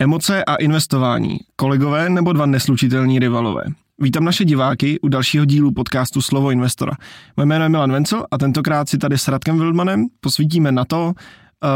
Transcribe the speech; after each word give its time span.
Emoce 0.00 0.44
a 0.44 0.54
investování. 0.54 1.38
Kolegové 1.56 2.10
nebo 2.10 2.32
dva 2.32 2.46
neslučitelní 2.46 3.18
rivalové. 3.18 3.62
Vítám 3.98 4.24
naše 4.24 4.44
diváky 4.44 5.00
u 5.00 5.08
dalšího 5.08 5.44
dílu 5.44 5.72
podcastu 5.72 6.22
Slovo 6.22 6.50
investora. 6.50 6.92
Moje 7.36 7.46
jméno 7.46 7.64
je 7.64 7.68
Milan 7.68 7.92
Vencel 7.92 8.24
a 8.30 8.38
tentokrát 8.38 8.88
si 8.88 8.98
tady 8.98 9.18
s 9.18 9.28
Radkem 9.28 9.58
Wildmanem 9.58 10.06
posvítíme 10.20 10.72
na 10.72 10.84
to, 10.84 11.06
uh, 11.06 11.12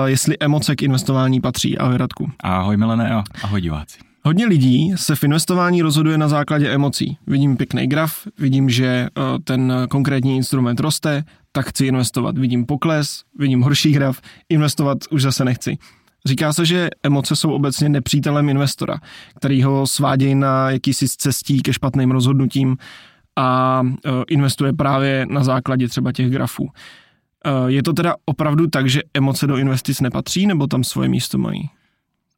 jestli 0.06 0.36
emoce 0.40 0.76
k 0.76 0.82
investování 0.82 1.40
patří. 1.40 1.79
Ahoj 1.79 1.98
Radku. 1.98 2.30
Ahoj 2.40 2.76
Milene 2.76 3.11
a 3.11 3.24
ahoj 3.43 3.61
diváci. 3.61 3.98
Hodně 4.25 4.46
lidí 4.46 4.93
se 4.96 5.16
v 5.16 5.25
investování 5.25 5.82
rozhoduje 5.82 6.18
na 6.18 6.29
základě 6.29 6.70
emocí. 6.70 7.18
Vidím 7.26 7.57
pěkný 7.57 7.86
graf, 7.86 8.26
vidím, 8.39 8.70
že 8.70 9.08
uh, 9.16 9.25
ten 9.44 9.72
konkrétní 9.90 10.36
instrument 10.36 10.80
roste, 10.80 11.25
tak 11.52 11.66
chci 11.66 11.86
investovat. 11.86 12.39
Vidím 12.39 12.66
pokles, 12.66 13.22
vidím 13.39 13.62
horší 13.62 13.93
graf, 13.93 14.20
investovat 14.48 14.98
už 15.11 15.22
zase 15.22 15.44
nechci. 15.44 15.79
Říká 16.26 16.53
se, 16.53 16.67
že 16.67 16.90
emoce 17.03 17.36
jsou 17.36 17.53
obecně 17.53 17.89
nepřítelem 17.89 18.49
investora, 18.49 18.99
který 19.36 19.63
ho 19.63 19.86
svádějí 19.86 20.35
na 20.35 20.71
jakýsi 20.71 21.07
cestí 21.08 21.63
ke 21.63 21.72
špatným 21.72 22.11
rozhodnutím 22.11 22.76
a 23.36 23.82
e, 23.86 24.11
investuje 24.29 24.72
právě 24.72 25.27
na 25.30 25.44
základě 25.44 25.89
třeba 25.89 26.13
těch 26.13 26.30
grafů. 26.30 26.68
E, 27.44 27.71
je 27.72 27.82
to 27.82 27.93
teda 27.93 28.14
opravdu 28.25 28.66
tak, 28.66 28.89
že 28.89 29.00
emoce 29.14 29.46
do 29.46 29.57
investic 29.57 30.00
nepatří, 30.00 30.46
nebo 30.46 30.66
tam 30.66 30.85
svoje 30.85 31.08
místo 31.08 31.39
mají? 31.39 31.71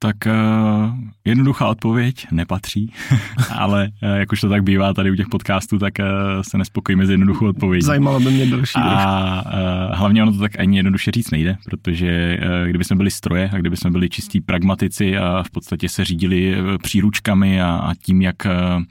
Tak 0.05 0.17
uh, 0.27 0.95
jednoduchá 1.25 1.69
odpověď 1.69 2.27
nepatří, 2.31 2.93
ale 3.59 3.89
uh, 4.03 4.09
jak 4.09 4.33
už 4.33 4.41
to 4.41 4.49
tak 4.49 4.63
bývá 4.63 4.95
tady 4.95 5.11
u 5.11 5.15
těch 5.15 5.29
podcastů, 5.29 5.79
tak 5.79 5.95
uh, 5.99 6.07
se 6.43 6.59
nespokojíme 6.59 7.07
s 7.07 7.11
jednoduchou 7.11 7.47
odpovědí. 7.47 7.87
Zajímalo 7.87 8.21
by 8.21 8.31
mě 8.31 8.47
další. 8.47 8.79
A 8.79 9.45
uh, 9.47 9.97
hlavně 9.99 10.23
ono 10.23 10.33
to 10.33 10.39
tak 10.39 10.59
ani 10.59 10.79
jednoduše 10.79 11.11
říct 11.11 11.31
nejde, 11.31 11.57
protože 11.65 12.39
uh, 12.43 12.69
kdyby 12.69 12.85
jsme 12.85 12.97
byli 12.97 13.11
stroje 13.11 13.51
a 13.53 13.57
kdyby 13.57 13.77
jsme 13.77 13.91
byli 13.91 14.11
čistí 14.11 14.41
pragmatici 14.41 15.19
a 15.19 15.43
v 15.43 15.51
podstatě 15.51 15.89
se 15.89 16.05
řídili 16.05 16.57
příručkami 16.83 17.63
a, 17.63 17.71
a 17.71 17.95
tím, 17.95 18.23
jak 18.23 18.37
uh, 18.47 18.83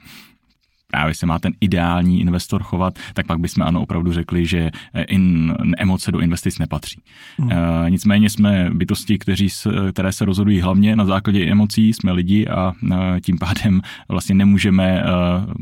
právě 0.94 1.14
se 1.14 1.26
má 1.26 1.38
ten 1.38 1.52
ideální 1.60 2.20
investor 2.20 2.62
chovat, 2.62 2.98
tak 3.14 3.26
pak 3.26 3.38
bychom 3.38 3.66
ano 3.66 3.82
opravdu 3.82 4.12
řekli, 4.12 4.46
že 4.46 4.70
eh, 4.94 5.02
in, 5.02 5.54
emoce 5.78 6.12
do 6.12 6.18
investic 6.20 6.58
nepatří. 6.58 7.02
Hmm. 7.38 7.52
E, 7.52 7.90
nicméně 7.90 8.30
jsme 8.30 8.70
bytosti, 8.74 9.18
kteří, 9.18 9.48
které 9.92 10.12
se 10.12 10.24
rozhodují 10.24 10.60
hlavně 10.60 10.96
na 10.96 11.04
základě 11.04 11.46
emocí, 11.46 11.92
jsme 11.92 12.12
lidi 12.12 12.46
a 12.46 12.72
e, 12.92 13.20
tím 13.20 13.38
pádem 13.38 13.80
vlastně 14.08 14.34
nemůžeme 14.34 15.02
e, 15.02 15.04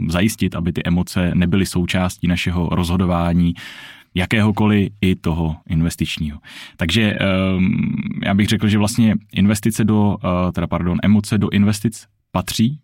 zajistit, 0.09 0.55
aby 0.55 0.73
ty 0.73 0.83
emoce 0.85 1.33
nebyly 1.35 1.67
součástí 1.67 2.29
našeho 2.29 2.69
rozhodování 2.69 3.55
jakéhokoliv 4.15 4.93
i 5.01 5.17
toho 5.17 5.57
investičního. 5.69 6.39
Takže 6.77 7.19
um, 7.57 7.95
já 8.25 8.35
bych 8.35 8.49
řekl, 8.49 8.69
že 8.69 8.79
vlastně 8.79 9.15
investice 9.33 9.85
do, 9.85 10.17
teda 10.53 10.67
pardon, 10.67 10.99
emoce 11.03 11.39
do 11.39 11.49
investic 11.49 12.07
patří, 12.33 12.79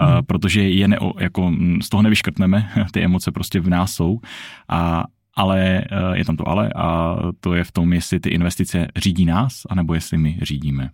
hmm. 0.00 0.24
protože 0.26 0.68
je 0.68 0.88
ne, 0.88 0.98
jako, 1.18 1.52
z 1.82 1.88
toho 1.88 2.02
nevyškrtneme, 2.02 2.72
ty 2.92 3.04
emoce 3.04 3.32
prostě 3.32 3.60
v 3.60 3.68
nás 3.68 3.92
jsou, 3.92 4.20
a, 4.68 5.04
ale 5.34 5.78
e, 5.78 5.84
je 6.14 6.24
tam 6.24 6.36
to 6.36 6.48
ale 6.48 6.72
a 6.76 7.16
to 7.40 7.54
je 7.54 7.64
v 7.64 7.72
tom, 7.72 7.92
jestli 7.92 8.20
ty 8.20 8.28
investice 8.28 8.88
řídí 8.96 9.24
nás, 9.24 9.62
anebo 9.70 9.94
jestli 9.94 10.18
my 10.18 10.38
řídíme 10.42 10.90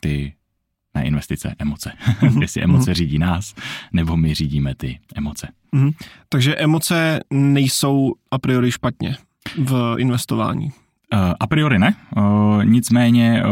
ty 0.00 0.34
ne 0.94 1.04
investice, 1.04 1.54
emoce. 1.58 1.92
Mhm. 2.22 2.42
jestli 2.42 2.62
emoce 2.62 2.90
mhm. 2.90 2.94
řídí 2.94 3.18
nás, 3.18 3.54
nebo 3.92 4.16
my 4.16 4.34
řídíme 4.34 4.74
ty 4.74 4.98
emoce. 5.14 5.48
Mm. 5.72 5.90
Takže 6.28 6.56
emoce 6.56 7.20
nejsou 7.30 8.14
a 8.30 8.38
priori 8.38 8.72
špatně 8.72 9.16
v 9.56 9.96
investování. 9.98 10.72
Eh, 11.12 11.34
a 11.40 11.46
priori 11.46 11.78
ne, 11.78 11.94
eh, 12.16 12.20
nicméně 12.64 13.42
eh, 13.42 13.48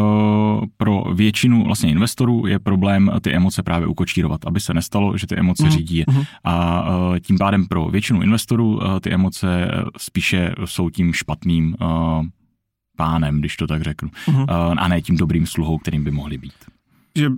pro 0.77 1.05
většinu 1.15 1.65
vlastně 1.65 1.91
investorů 1.91 2.47
je 2.47 2.59
problém 2.59 3.11
ty 3.21 3.35
emoce 3.35 3.63
právě 3.63 3.87
ukočírovat, 3.87 4.41
aby 4.47 4.61
se 4.61 4.75
nestalo, 4.75 5.17
že 5.17 5.27
ty 5.27 5.37
emoce 5.37 5.65
mm. 5.65 5.71
řídí. 5.71 6.05
Mm. 6.11 6.23
A 6.45 6.85
tím 7.21 7.39
pádem 7.39 7.67
pro 7.67 7.85
většinu 7.85 8.23
investorů 8.23 8.81
ty 9.01 9.11
emoce 9.11 9.71
spíše 9.97 10.55
jsou 10.65 10.91
tím 10.91 11.13
špatným 11.13 11.77
pánem, 12.97 13.41
když 13.41 13.57
to 13.57 13.67
tak 13.67 13.83
řeknu, 13.83 14.11
mm. 14.29 14.45
a 14.79 14.89
ne 14.89 15.03
tím 15.03 15.17
dobrým 15.17 15.47
sluhou, 15.47 15.79
kterým 15.79 16.05
by 16.05 16.11
mohly 16.11 16.39
být. 16.39 16.55
Že 17.17 17.31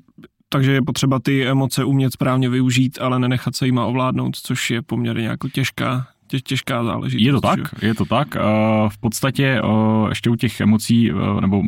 takže 0.48 0.72
je 0.72 0.82
potřeba 0.82 1.19
ty 1.19 1.46
emoce 1.48 1.84
umět 1.84 2.12
správně 2.12 2.48
využít, 2.48 2.98
ale 3.00 3.19
nenechat 3.19 3.56
se 3.56 3.66
jima 3.66 3.86
ovládnout, 3.86 4.36
což 4.36 4.70
je 4.70 4.82
poměrně 4.82 5.26
jako 5.26 5.48
těžká, 5.48 6.06
tě, 6.32 6.41
těžká 6.41 6.84
záležitost. 6.84 7.26
Je 7.26 7.32
to 7.32 7.41
tak, 7.41 7.59
že? 7.81 7.87
je 7.87 7.94
to 7.94 8.04
tak. 8.04 8.34
V 8.88 8.98
podstatě 9.00 9.60
ještě 10.09 10.31
u 10.31 10.37
těch 10.37 10.60
emocí, 10.60 11.10
nebo 11.41 11.62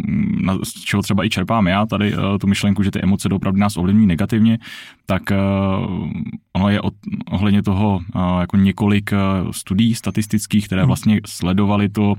z 0.64 0.72
čeho 0.72 1.02
třeba 1.02 1.24
i 1.24 1.30
čerpám 1.30 1.66
já 1.66 1.86
tady 1.86 2.14
tu 2.40 2.46
myšlenku, 2.46 2.82
že 2.82 2.90
ty 2.90 3.00
emoce 3.02 3.28
opravdu 3.28 3.60
nás 3.60 3.76
ovlivňují 3.76 4.06
negativně, 4.06 4.58
tak 5.06 5.22
ono 6.52 6.68
je 6.68 6.80
od, 6.80 6.94
ohledně 7.30 7.62
toho 7.62 8.00
jako 8.40 8.56
několik 8.56 9.10
studií 9.50 9.94
statistických, 9.94 10.66
které 10.66 10.82
hmm. 10.82 10.86
vlastně 10.86 11.20
sledovali 11.26 11.88
to, 11.88 12.14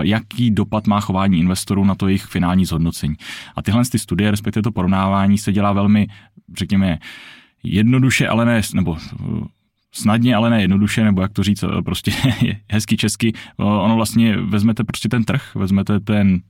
jaký 0.00 0.50
dopad 0.50 0.86
má 0.86 1.00
chování 1.00 1.38
investorů 1.38 1.84
na 1.84 1.94
to 1.94 2.08
jejich 2.08 2.24
finální 2.24 2.64
zhodnocení. 2.64 3.14
A 3.56 3.62
tyhle 3.62 3.82
ty 3.84 3.98
studie, 3.98 4.30
respektive 4.30 4.62
to 4.62 4.72
porovnávání, 4.72 5.38
se 5.38 5.52
dělá 5.52 5.72
velmi, 5.72 6.06
řekněme, 6.58 6.98
jednoduše, 7.62 8.28
ale 8.28 8.44
ne, 8.44 8.60
nebo 8.74 8.96
snadně, 9.94 10.36
ale 10.36 10.50
ne 10.50 10.60
jednoduše, 10.62 11.04
nebo 11.04 11.22
jak 11.22 11.32
to 11.32 11.42
říct, 11.42 11.64
prostě 11.84 12.12
hezky 12.70 12.96
česky, 12.96 13.32
ono 13.56 13.96
vlastně 13.96 14.36
vezmete 14.36 14.84
prostě 14.84 15.08
ten 15.08 15.24
trh, 15.24 15.54
vezmete 15.54 16.00
ten 16.00 16.40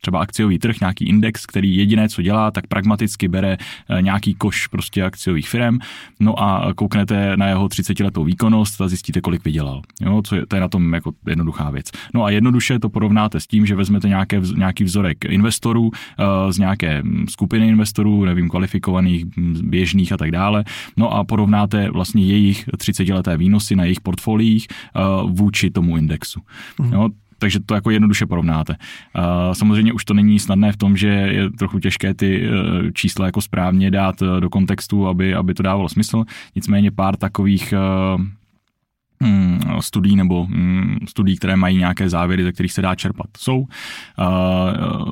třeba 0.00 0.20
akciový 0.20 0.58
trh, 0.58 0.80
nějaký 0.80 1.08
index, 1.08 1.46
který 1.46 1.76
jediné, 1.76 2.08
co 2.08 2.22
dělá, 2.22 2.50
tak 2.50 2.66
pragmaticky 2.66 3.28
bere 3.28 3.56
eh, 3.88 4.02
nějaký 4.02 4.34
koš 4.34 4.66
prostě 4.66 5.02
akciových 5.02 5.48
firm, 5.48 5.78
no 6.20 6.42
a 6.42 6.74
kouknete 6.74 7.36
na 7.36 7.46
jeho 7.46 7.68
30 7.68 8.00
letou 8.00 8.24
výkonnost 8.24 8.80
a 8.80 8.88
zjistíte, 8.88 9.20
kolik 9.20 9.44
vydělal. 9.44 9.82
Jo, 10.00 10.22
co 10.24 10.36
je, 10.36 10.46
to 10.46 10.56
je 10.56 10.60
na 10.60 10.68
tom 10.68 10.94
jako 10.94 11.12
jednoduchá 11.28 11.70
věc. 11.70 11.86
No 12.14 12.24
a 12.24 12.30
jednoduše 12.30 12.78
to 12.78 12.88
porovnáte 12.88 13.40
s 13.40 13.46
tím, 13.46 13.66
že 13.66 13.74
vezmete 13.74 14.08
nějaké, 14.08 14.40
nějaký 14.56 14.84
vzorek 14.84 15.24
investorů 15.24 15.90
eh, 15.94 16.52
z 16.52 16.58
nějaké 16.58 17.02
hm, 17.02 17.26
skupiny 17.28 17.68
investorů, 17.68 18.24
nevím, 18.24 18.48
kvalifikovaných, 18.48 19.24
hm, 19.36 19.56
běžných 19.62 20.12
a 20.12 20.16
tak 20.16 20.30
dále, 20.30 20.64
no 20.96 21.12
a 21.12 21.24
porovnáte 21.24 21.90
vlastně 21.90 22.24
jejich 22.24 22.64
30 22.78 23.08
leté 23.08 23.36
výnosy 23.36 23.76
na 23.76 23.84
jejich 23.84 24.00
portfoliích 24.00 24.66
eh, 24.70 25.00
vůči 25.26 25.70
tomu 25.70 25.96
indexu. 25.96 26.40
Mm. 26.78 26.92
Jo, 26.92 27.08
takže 27.40 27.60
to 27.60 27.74
jako 27.74 27.90
jednoduše 27.90 28.26
porovnáte. 28.26 28.76
Samozřejmě 29.52 29.92
už 29.92 30.04
to 30.04 30.14
není 30.14 30.38
snadné 30.38 30.72
v 30.72 30.76
tom, 30.76 30.96
že 30.96 31.08
je 31.08 31.50
trochu 31.50 31.78
těžké 31.78 32.14
ty 32.14 32.48
e, 32.48 32.50
čísla 32.92 33.26
jako 33.26 33.40
správně 33.40 33.90
dát 33.90 34.22
e, 34.22 34.40
do 34.40 34.50
kontextu, 34.50 35.06
aby, 35.06 35.34
aby 35.34 35.54
to 35.54 35.62
dávalo 35.62 35.88
smysl. 35.88 36.24
Nicméně 36.54 36.90
pár 36.90 37.16
takových 37.16 37.72
e, 37.72 37.78
hmm, 39.24 39.60
studií 39.80 40.16
nebo 40.16 40.44
hmm, 40.44 40.98
studií, 41.08 41.36
které 41.36 41.56
mají 41.56 41.76
nějaké 41.78 42.08
závěry, 42.08 42.44
ze 42.44 42.52
kterých 42.52 42.72
se 42.72 42.82
dá 42.82 42.94
čerpat. 42.94 43.26
Jsou. 43.38 43.66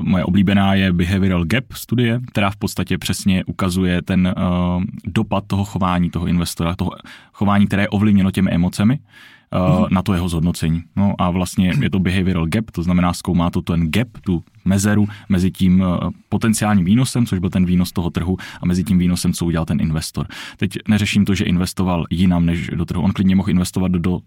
Moje 0.00 0.24
oblíbená 0.24 0.74
je 0.74 0.92
Behavioral 0.92 1.44
Gap 1.44 1.64
studie, 1.72 2.20
která 2.32 2.50
v 2.50 2.56
podstatě 2.56 2.98
přesně 2.98 3.44
ukazuje 3.44 4.02
ten 4.02 4.34
dopad 5.04 5.44
toho 5.46 5.64
chování 5.64 6.10
toho 6.10 6.26
investora, 6.26 6.74
toho 6.74 6.90
chování, 7.32 7.66
které 7.66 7.82
je 7.82 7.88
ovlivněno 7.88 8.30
těmi 8.30 8.50
emocemi 8.50 8.98
mm-hmm. 9.52 9.86
na 9.90 10.02
to 10.02 10.14
jeho 10.14 10.28
zhodnocení. 10.28 10.82
No 10.96 11.14
a 11.18 11.30
vlastně 11.30 11.72
je 11.80 11.90
to 11.90 11.98
behavioral 11.98 12.46
gap, 12.46 12.70
to 12.70 12.82
znamená 12.82 13.12
zkoumá 13.12 13.50
to 13.50 13.62
ten 13.62 13.90
gap, 13.90 14.08
tu 14.24 14.44
mezeru 14.64 15.06
mezi 15.28 15.50
tím 15.50 15.82
eh, 15.82 16.10
potenciálním 16.28 16.84
výnosem, 16.84 17.26
což 17.26 17.38
byl 17.38 17.50
ten 17.50 17.66
výnos 17.66 17.92
toho 17.92 18.10
trhu, 18.10 18.36
a 18.60 18.66
mezi 18.66 18.84
tím 18.84 18.98
výnosem, 18.98 19.32
co 19.32 19.46
udělal 19.46 19.64
ten 19.64 19.80
investor. 19.80 20.26
Teď 20.56 20.78
neřeším 20.88 21.24
to, 21.24 21.34
že 21.34 21.44
investoval 21.44 22.04
jinam 22.10 22.46
než 22.46 22.70
do 22.74 22.84
trhu. 22.84 23.02
On 23.02 23.12
klidně 23.12 23.36
mohl 23.36 23.50
investovat 23.50 23.92
do 23.92 24.20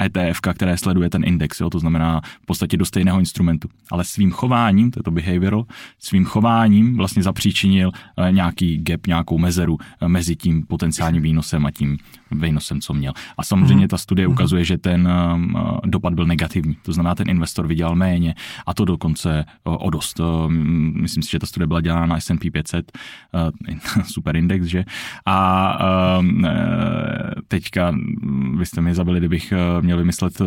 ETF, 0.00 0.40
které 0.40 0.76
sleduje 0.76 1.10
ten 1.10 1.24
index, 1.24 1.60
jo, 1.60 1.70
to 1.70 1.78
znamená 1.78 2.20
v 2.42 2.46
podstatě 2.46 2.76
do 2.76 2.84
stejného 2.84 3.18
instrumentu. 3.18 3.68
Ale 3.90 4.04
svým 4.04 4.30
chováním, 4.30 4.90
to 4.90 4.98
je 4.98 5.02
to 5.02 5.10
behavioral, 5.10 5.64
svým 5.98 6.24
chováním 6.24 6.96
vlastně 6.96 7.22
zapříčinil 7.22 7.90
eh, 8.16 8.32
nějaký 8.32 8.78
gap, 8.78 9.06
nějakou 9.06 9.38
mezeru 9.38 9.78
eh, 10.00 10.08
mezi 10.08 10.36
tím 10.36 10.66
potenciálním 10.66 11.22
výnosem 11.22 11.66
a 11.66 11.70
tím 11.70 11.98
výnosem, 12.30 12.80
co 12.80 12.94
měl. 12.94 13.12
A 13.38 13.44
samozřejmě 13.44 13.88
ta 13.88 13.98
studie 13.98 14.28
mhm. 14.28 14.32
ukazuje, 14.32 14.64
že 14.64 14.78
ten 14.78 15.08
eh, 15.08 15.86
dopad 15.86 16.14
byl 16.14 16.26
negativní. 16.26 16.76
To 16.82 16.92
znamená, 16.92 17.14
ten 17.14 17.30
investor 17.30 17.66
vydělal 17.66 17.94
méně 17.94 18.34
a 18.66 18.74
to 18.74 18.84
dokonce 18.84 19.44
o 19.64 19.90
dost. 19.90 20.20
Myslím 21.00 21.22
si, 21.22 21.30
že 21.30 21.38
ta 21.38 21.46
studie 21.46 21.66
byla 21.66 21.80
dělána 21.80 22.06
na 22.06 22.20
S&P 22.20 22.50
500, 22.50 22.98
super 24.04 24.36
index, 24.36 24.66
že? 24.66 24.84
A 25.26 25.78
teďka 27.48 27.94
vy 28.56 28.66
jste 28.66 28.80
mi 28.80 28.94
zabili, 28.94 29.18
kdybych 29.18 29.52
měl 29.82 29.98
vymyslet, 29.98 30.40
eh, 30.40 30.44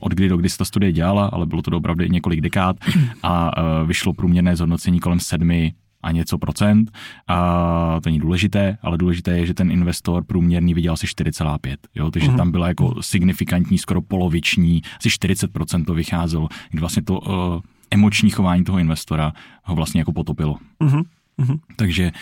od 0.00 0.12
kdy 0.12 0.28
do 0.28 0.36
kdy 0.36 0.48
se 0.48 0.58
ta 0.58 0.64
studie 0.64 0.92
dělala, 0.92 1.26
ale 1.26 1.46
bylo 1.46 1.62
to 1.62 1.76
opravdu 1.76 2.04
několik 2.04 2.40
dekád 2.40 2.76
a 3.22 3.50
eh, 3.56 3.86
vyšlo 3.86 4.12
průměrné 4.12 4.56
zhodnocení 4.56 5.00
kolem 5.00 5.20
sedmi 5.20 5.74
a 6.02 6.12
něco 6.12 6.38
procent. 6.38 6.90
A 7.28 8.00
to 8.02 8.08
není 8.08 8.18
důležité, 8.18 8.78
ale 8.82 8.98
důležité 8.98 9.38
je, 9.38 9.46
že 9.46 9.54
ten 9.54 9.70
investor 9.70 10.24
průměrný 10.24 10.74
viděl 10.74 10.92
asi 10.92 11.06
4,5. 11.06 11.76
Jo? 11.94 12.10
Takže 12.10 12.28
uh-huh. 12.28 12.36
tam 12.36 12.50
byla 12.50 12.68
jako 12.68 13.02
signifikantní, 13.02 13.78
skoro 13.78 14.02
poloviční, 14.02 14.82
asi 14.98 15.08
40% 15.08 15.84
to 15.84 15.94
vycházelo, 15.94 16.48
kdy 16.70 16.80
vlastně 16.80 17.02
to 17.02 17.20
uh, 17.20 17.60
emoční 17.90 18.30
chování 18.30 18.64
toho 18.64 18.78
investora 18.78 19.32
ho 19.64 19.74
vlastně 19.74 20.00
jako 20.00 20.12
potopilo. 20.12 20.56
Uh-huh. 20.80 21.04
Mm-hmm. 21.42 21.58
Takže 21.76 22.12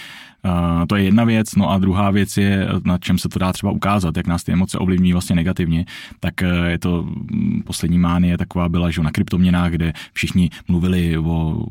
Uh, 0.45 0.87
to 0.87 0.97
je 0.97 1.05
jedna 1.05 1.25
věc, 1.25 1.55
no 1.55 1.71
a 1.71 1.79
druhá 1.79 2.11
věc 2.11 2.37
je, 2.37 2.69
na 2.85 2.99
čem 2.99 3.19
se 3.19 3.29
to 3.29 3.39
dá 3.39 3.53
třeba 3.53 3.73
ukázat, 3.73 4.17
jak 4.17 4.27
nás 4.27 4.45
ty 4.45 4.53
emoce 4.53 4.79
ovlivní 4.79 5.13
vlastně 5.13 5.37
negativně, 5.37 5.85
tak 6.21 6.35
uh, 6.43 6.67
je 6.67 6.79
to 6.79 7.03
mm, 7.03 7.63
poslední 7.67 7.99
mánie 7.99 8.39
taková 8.39 8.69
byla, 8.69 8.91
že 8.91 9.03
na 9.03 9.11
kryptoměnách, 9.11 9.71
kde 9.71 9.93
všichni 10.13 10.51
mluvili 10.69 11.19
o 11.19 11.65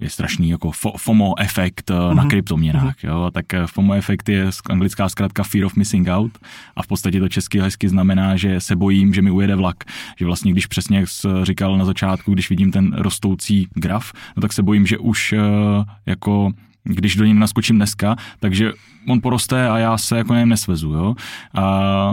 je 0.00 0.10
strašný 0.10 0.48
jako 0.48 0.70
FOMO 0.96 1.34
efekt 1.38 1.90
mm-hmm. 1.90 2.14
na 2.14 2.22
mhm. 2.22 2.30
kryptoměnách. 2.30 2.96
Mm-hmm. 2.96 3.08
Jo? 3.08 3.30
Tak 3.34 3.46
FOMO 3.66 3.94
efekt 3.94 4.28
je 4.28 4.50
anglická 4.70 5.08
zkrátka 5.08 5.42
Fear 5.42 5.64
of 5.64 5.76
Missing 5.76 6.08
Out 6.08 6.38
a 6.76 6.82
v 6.82 6.86
podstatě 6.86 7.20
to 7.20 7.28
česky 7.28 7.60
hezky 7.60 7.88
znamená, 7.88 8.36
že 8.36 8.60
se 8.60 8.76
bojím, 8.76 9.14
že 9.14 9.22
mi 9.22 9.30
ujede 9.30 9.54
vlak. 9.54 9.84
Že 10.18 10.24
vlastně, 10.24 10.52
když 10.52 10.66
přesně 10.66 10.98
jak 10.98 11.08
jsi 11.08 11.28
říkal 11.42 11.78
na 11.78 11.84
začátku, 11.84 12.34
když 12.34 12.50
vidím 12.50 12.72
ten 12.72 12.92
rostoucí 12.92 13.68
graf, 13.74 14.12
no 14.36 14.40
tak 14.40 14.52
se 14.52 14.62
bojím, 14.62 14.86
že 14.86 14.98
už 14.98 15.34
jako 16.06 16.52
když 16.84 17.16
do 17.16 17.24
něj 17.24 17.34
naskočím 17.34 17.76
dneska, 17.76 18.16
takže 18.40 18.72
on 19.08 19.20
poroste 19.20 19.68
a 19.68 19.78
já 19.78 19.98
se 19.98 20.16
jako 20.16 20.34
něm 20.34 20.48
nesvezu. 20.48 20.92
Jo? 20.92 21.14
A 21.54 22.12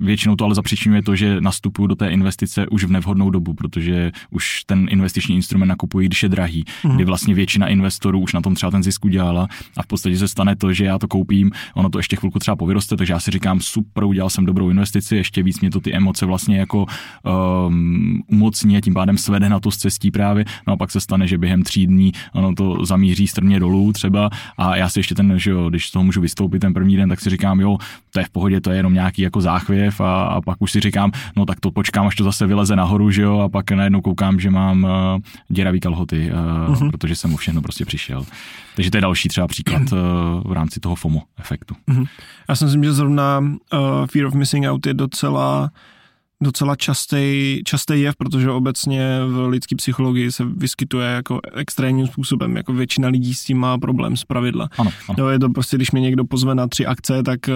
většinou 0.00 0.36
to 0.36 0.44
ale 0.44 0.54
zapříčinuje 0.54 1.02
to, 1.02 1.16
že 1.16 1.40
nastupuju 1.40 1.86
do 1.86 1.94
té 1.94 2.08
investice 2.08 2.66
už 2.68 2.84
v 2.84 2.90
nevhodnou 2.90 3.30
dobu, 3.30 3.54
protože 3.54 4.12
už 4.30 4.64
ten 4.64 4.86
investiční 4.90 5.36
instrument 5.36 5.68
nakupuji, 5.68 6.06
když 6.06 6.22
je 6.22 6.28
drahý, 6.28 6.64
mm. 6.84 6.94
kdy 6.94 7.04
vlastně 7.04 7.34
většina 7.34 7.68
investorů 7.68 8.20
už 8.20 8.32
na 8.32 8.40
tom 8.40 8.54
třeba 8.54 8.70
ten 8.70 8.82
zisk 8.82 9.04
udělala 9.04 9.48
a 9.76 9.82
v 9.82 9.86
podstatě 9.86 10.16
se 10.16 10.28
stane 10.28 10.56
to, 10.56 10.72
že 10.72 10.84
já 10.84 10.98
to 10.98 11.08
koupím, 11.08 11.50
ono 11.74 11.88
to 11.88 11.98
ještě 11.98 12.16
chvilku 12.16 12.38
třeba 12.38 12.56
povyroste, 12.56 12.96
takže 12.96 13.12
já 13.12 13.20
si 13.20 13.30
říkám, 13.30 13.60
super, 13.60 14.04
udělal 14.04 14.30
jsem 14.30 14.46
dobrou 14.46 14.70
investici, 14.70 15.16
ještě 15.16 15.42
víc 15.42 15.60
mě 15.60 15.70
to 15.70 15.80
ty 15.80 15.94
emoce 15.94 16.26
vlastně 16.26 16.58
jako 16.58 16.86
um, 17.66 18.22
umocní 18.26 18.76
a 18.76 18.80
tím 18.80 18.94
pádem 18.94 19.18
svede 19.18 19.48
na 19.48 19.60
to 19.60 19.70
z 19.70 19.76
cestí 19.76 20.10
právě, 20.10 20.44
no 20.66 20.72
a 20.72 20.76
pak 20.76 20.90
se 20.90 21.00
stane, 21.00 21.26
že 21.26 21.38
během 21.38 21.62
tří 21.62 21.86
dní 21.86 22.12
ono 22.32 22.54
to 22.54 22.84
zamíří 22.84 23.26
strmě 23.26 23.60
dolů 23.64 23.92
třeba 23.92 24.30
a 24.58 24.76
já 24.76 24.88
si 24.88 24.98
ještě 24.98 25.14
ten, 25.14 25.38
že 25.38 25.50
jo, 25.50 25.68
když 25.68 25.86
z 25.86 25.90
toho 25.90 26.04
můžu 26.04 26.20
vystoupit 26.20 26.58
ten 26.58 26.74
první 26.74 26.96
den, 26.96 27.08
tak 27.08 27.20
si 27.20 27.30
říkám, 27.30 27.60
jo, 27.60 27.78
to 28.12 28.20
je 28.20 28.24
v 28.24 28.30
pohodě, 28.30 28.60
to 28.60 28.70
je 28.70 28.76
jenom 28.76 28.94
nějaký 28.94 29.22
jako 29.22 29.40
záchvěv 29.40 30.00
a, 30.00 30.24
a 30.24 30.40
pak 30.40 30.56
už 30.60 30.72
si 30.72 30.80
říkám, 30.80 31.12
no 31.36 31.46
tak 31.46 31.60
to 31.60 31.70
počkám, 31.70 32.06
až 32.06 32.14
to 32.14 32.24
zase 32.24 32.46
vyleze 32.46 32.76
nahoru, 32.76 33.10
že 33.10 33.22
jo, 33.22 33.38
a 33.38 33.48
pak 33.48 33.70
najednou 33.70 34.00
koukám, 34.00 34.40
že 34.40 34.50
mám 34.50 34.84
uh, 34.84 34.90
děravý 35.48 35.80
kalhoty, 35.80 36.30
uh, 36.32 36.74
uh-huh. 36.74 36.90
protože 36.90 37.16
jsem 37.16 37.30
mu 37.30 37.36
všechno 37.36 37.62
prostě 37.62 37.84
přišel. 37.84 38.24
Takže 38.76 38.90
to 38.90 38.96
je 38.96 39.00
další 39.00 39.28
třeba 39.28 39.46
příklad 39.46 39.82
uh, 39.92 39.98
v 40.44 40.52
rámci 40.52 40.80
toho 40.80 40.94
FOMO 40.94 41.22
efektu. 41.38 41.74
Uh-huh. 41.88 42.06
Já 42.48 42.56
si 42.56 42.64
myslím, 42.64 42.84
že 42.84 42.92
zrovna 42.92 43.38
uh, 43.38 43.48
Fear 44.06 44.26
of 44.26 44.34
Missing 44.34 44.66
Out 44.66 44.86
je 44.86 44.94
docela 44.94 45.70
docela 46.42 46.76
častý, 46.76 47.60
častý 47.64 48.00
jev, 48.00 48.16
protože 48.16 48.50
obecně 48.50 49.20
v 49.26 49.48
lidské 49.48 49.76
psychologii 49.76 50.32
se 50.32 50.44
vyskytuje 50.44 51.08
jako 51.08 51.40
extrémním 51.54 52.06
způsobem, 52.06 52.56
jako 52.56 52.72
většina 52.72 53.08
lidí 53.08 53.34
s 53.34 53.44
tím 53.44 53.58
má 53.58 53.78
problém 53.78 54.16
z 54.16 54.24
pravidla. 54.24 54.68
Ano, 54.78 54.90
ano. 55.08 55.16
Jo, 55.18 55.28
je 55.28 55.38
to 55.38 55.48
prostě, 55.48 55.76
když 55.76 55.90
mě 55.90 56.00
někdo 56.00 56.24
pozve 56.24 56.54
na 56.54 56.68
tři 56.68 56.86
akce, 56.86 57.22
tak 57.22 57.40
uh, 57.48 57.54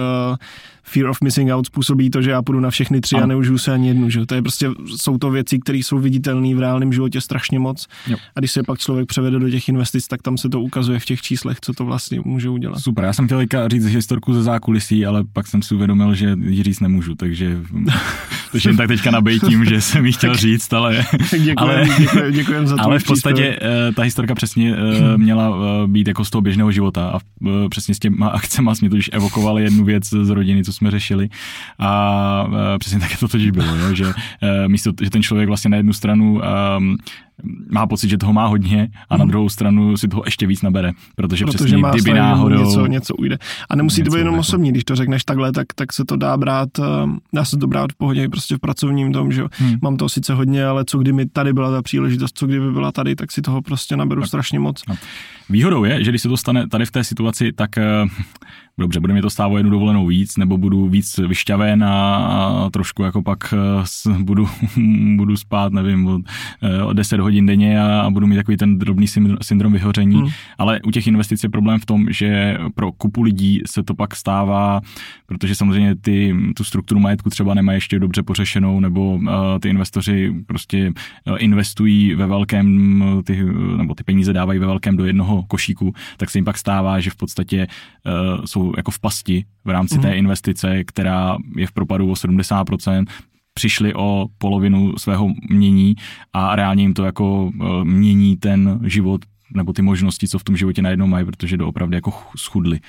fear 0.83 1.09
of 1.09 1.21
missing 1.23 1.51
out 1.51 1.65
způsobí 1.65 2.09
to, 2.09 2.21
že 2.21 2.31
já 2.31 2.41
půjdu 2.41 2.59
na 2.59 2.69
všechny 2.69 3.01
tři 3.01 3.15
ano. 3.15 3.23
a 3.23 3.27
neužiju 3.27 3.57
se 3.57 3.73
ani 3.73 3.87
jednu. 3.87 4.09
Že? 4.09 4.25
To 4.25 4.35
je 4.35 4.41
prostě, 4.41 4.69
jsou 4.97 5.17
to 5.17 5.31
věci, 5.31 5.59
které 5.59 5.77
jsou 5.77 5.99
viditelné 5.99 6.55
v 6.55 6.59
reálném 6.59 6.93
životě 6.93 7.21
strašně 7.21 7.59
moc. 7.59 7.87
Jo. 8.07 8.17
A 8.35 8.39
když 8.39 8.51
se 8.51 8.63
pak 8.63 8.79
člověk 8.79 9.07
převede 9.07 9.39
do 9.39 9.49
těch 9.49 9.69
investic, 9.69 10.07
tak 10.07 10.21
tam 10.21 10.37
se 10.37 10.49
to 10.49 10.61
ukazuje 10.61 10.99
v 10.99 11.05
těch 11.05 11.21
číslech, 11.21 11.57
co 11.61 11.73
to 11.73 11.85
vlastně 11.85 12.21
může 12.25 12.49
udělat. 12.49 12.79
Super, 12.79 13.05
já 13.05 13.13
jsem 13.13 13.25
chtěl 13.25 13.69
říct 13.69 13.85
historku 13.85 14.33
ze 14.33 14.43
zákulisí, 14.43 15.05
ale 15.05 15.23
pak 15.33 15.47
jsem 15.47 15.61
si 15.61 15.75
uvědomil, 15.75 16.15
že 16.15 16.35
ji 16.41 16.63
říct 16.63 16.79
nemůžu, 16.79 17.15
takže 17.15 17.57
takže 18.51 18.68
jen 18.69 18.77
tak 18.77 18.87
teďka 18.87 19.11
nabejtím, 19.11 19.65
že 19.65 19.81
jsem 19.81 20.05
ji 20.05 20.11
chtěl 20.11 20.35
říct, 20.35 20.73
ale... 20.73 21.05
děkujem, 21.31 21.55
ale, 21.57 21.87
děkujem, 21.99 22.31
děkujem 22.31 22.67
za 22.67 22.75
to. 22.75 22.83
Ale 22.83 22.99
v 22.99 23.03
podstatě 23.03 23.49
příspěv. 23.49 23.95
ta 23.95 24.01
historka 24.01 24.35
přesně 24.35 24.75
eh, 24.75 25.17
měla 25.17 25.49
eh, 25.49 25.87
být 25.87 26.07
jako 26.07 26.25
z 26.25 26.29
toho 26.29 26.41
běžného 26.41 26.71
života 26.71 27.09
a 27.09 27.19
přesně 27.69 27.95
s 27.95 27.99
těma 27.99 28.27
akcema 28.39 28.73
mě 28.81 28.89
totiž 28.89 29.09
evokovali 29.13 29.63
jednu 29.63 29.83
věc 29.83 30.03
z 30.09 30.29
rodiny, 30.29 30.63
co 30.63 30.73
jsme 30.73 30.91
řešili 30.91 31.29
a 31.79 32.77
přesně 32.79 32.99
tak 32.99 33.19
to 33.19 33.27
totiž 33.27 33.51
bylo, 33.51 33.75
jo, 33.75 33.95
že 33.95 34.05
místo, 34.67 34.91
že 35.01 35.09
ten 35.09 35.23
člověk 35.23 35.47
vlastně 35.47 35.69
na 35.69 35.77
jednu 35.77 35.93
stranu 35.93 36.41
um, 36.77 36.97
má 37.71 37.87
pocit, 37.87 38.09
že 38.09 38.17
toho 38.17 38.33
má 38.33 38.47
hodně 38.47 38.89
a 39.09 39.17
na 39.17 39.25
mhm. 39.25 39.31
druhou 39.31 39.49
stranu 39.49 39.97
si 39.97 40.07
toho 40.07 40.23
ještě 40.25 40.47
víc 40.47 40.61
nabere, 40.61 40.91
protože, 41.15 41.45
protože 41.45 41.57
přesně 41.57 41.77
má 41.77 41.91
kdyby 41.91 42.13
náhodou... 42.13 42.57
Něco, 42.57 42.85
něco 42.85 43.15
ujde. 43.15 43.37
A 43.69 43.75
nemusí 43.75 44.03
to 44.03 44.11
být 44.11 44.17
jenom 44.17 44.39
osobní, 44.39 44.71
když 44.71 44.83
to 44.83 44.95
řekneš 44.95 45.23
takhle, 45.23 45.51
tak, 45.51 45.67
tak 45.75 45.93
se 45.93 46.05
to 46.05 46.15
dá 46.15 46.37
brát, 46.37 46.69
eh, 46.79 46.83
dá 47.33 47.45
se 47.45 47.57
to 47.57 47.67
brát 47.67 47.91
v 47.91 47.95
pohodě 47.95 48.29
prostě 48.29 48.55
v 48.55 48.59
pracovním 48.59 49.13
tom, 49.13 49.31
že 49.31 49.43
hmm. 49.51 49.75
mám 49.81 49.97
toho 49.97 50.09
sice 50.09 50.33
hodně, 50.33 50.65
ale 50.65 50.85
co 50.85 50.97
kdyby 50.97 51.25
tady 51.25 51.53
byla 51.53 51.71
ta 51.71 51.81
příležitost, 51.81 52.37
co 52.37 52.47
kdyby 52.47 52.71
byla 52.71 52.91
tady, 52.91 53.15
tak 53.15 53.31
si 53.31 53.41
toho 53.41 53.61
prostě 53.61 53.97
naberu 53.97 54.21
tak. 54.21 54.27
strašně 54.27 54.59
moc. 54.59 54.83
No. 54.89 54.95
Výhodou 55.49 55.83
je, 55.83 56.03
že 56.03 56.11
když 56.11 56.21
se 56.21 56.29
to 56.29 56.37
stane 56.37 56.67
tady 56.67 56.85
v 56.85 56.91
té 56.91 57.03
situaci, 57.03 57.51
tak 57.51 57.77
eh, 57.77 57.83
dobře, 58.77 58.99
bude 58.99 59.13
mi 59.13 59.21
to 59.21 59.29
stávat 59.29 59.57
jednu 59.57 59.71
dovolenou 59.71 60.05
víc, 60.07 60.37
nebo 60.37 60.57
budu 60.57 60.89
víc 60.89 61.17
vyšťaven 61.17 61.83
a, 61.83 62.69
trošku 62.73 63.03
jako 63.03 63.21
pak 63.21 63.53
eh, 63.53 64.13
budu, 64.19 64.47
budu 65.15 65.37
spát, 65.37 65.73
nevím, 65.73 66.07
o, 66.07 66.19
o 66.85 66.93
10 66.93 67.19
hodin 67.19 67.45
denně 67.45 67.81
a, 67.81 68.09
budu 68.09 68.27
mít 68.27 68.35
takový 68.35 68.57
ten 68.57 68.79
drobný 68.79 69.05
syndrom 69.41 69.73
vyhoření. 69.73 70.15
Hmm. 70.15 70.29
Ale 70.57 70.79
u 70.81 70.91
těch 70.91 71.07
investic 71.07 71.43
je 71.43 71.49
problém 71.49 71.79
v 71.79 71.85
tom, 71.85 72.05
že 72.09 72.57
pro 72.75 72.91
kupu 72.91 73.21
lidí 73.21 73.61
se 73.65 73.83
to 73.83 73.93
pak 73.93 74.15
stává, 74.15 74.81
protože 75.25 75.55
samozřejmě 75.55 75.95
ty, 75.95 76.35
tu 76.55 76.63
strukturu 76.63 76.99
majetku 76.99 77.29
třeba 77.29 77.53
nemají 77.53 77.77
ještě 77.77 77.99
dobře 77.99 78.23
pořešenou, 78.23 78.79
nebo 78.79 79.19
ty 79.61 79.69
investoři 79.69 80.35
prostě 80.45 80.93
investují 81.37 82.15
ve 82.15 82.27
velkém, 82.27 83.03
ty, 83.25 83.43
nebo 83.77 83.95
ty 83.95 84.03
peníze 84.03 84.33
dávají 84.33 84.59
ve 84.59 84.65
velkém 84.65 84.97
do 84.97 85.05
jednoho 85.05 85.38
košíku, 85.43 85.93
tak 86.17 86.29
se 86.29 86.37
jim 86.37 86.45
pak 86.45 86.57
stává, 86.57 86.99
že 86.99 87.09
v 87.09 87.15
podstatě 87.15 87.67
uh, 87.67 88.45
jsou 88.45 88.73
jako 88.77 88.91
v 88.91 88.99
pasti 88.99 89.45
v 89.65 89.69
rámci 89.69 89.95
hmm. 89.95 90.03
té 90.03 90.15
investice, 90.15 90.83
která 90.83 91.37
je 91.55 91.67
v 91.67 91.71
propadu 91.71 92.11
o 92.11 92.13
70%, 92.13 93.05
přišli 93.53 93.93
o 93.93 94.27
polovinu 94.37 94.97
svého 94.97 95.27
mění 95.49 95.95
a 96.33 96.55
reálně 96.55 96.83
jim 96.83 96.93
to 96.93 97.03
jako 97.03 97.51
eh, 97.53 97.83
mění 97.83 98.37
ten 98.37 98.79
život 98.83 99.21
nebo 99.53 99.73
ty 99.73 99.81
možnosti, 99.81 100.27
co 100.27 100.39
v 100.39 100.43
tom 100.43 100.57
životě 100.57 100.81
najednou 100.81 101.07
mají, 101.07 101.25
protože 101.25 101.57
doopravdy 101.57 101.97
jako 101.97 102.13
schudli. 102.37 102.79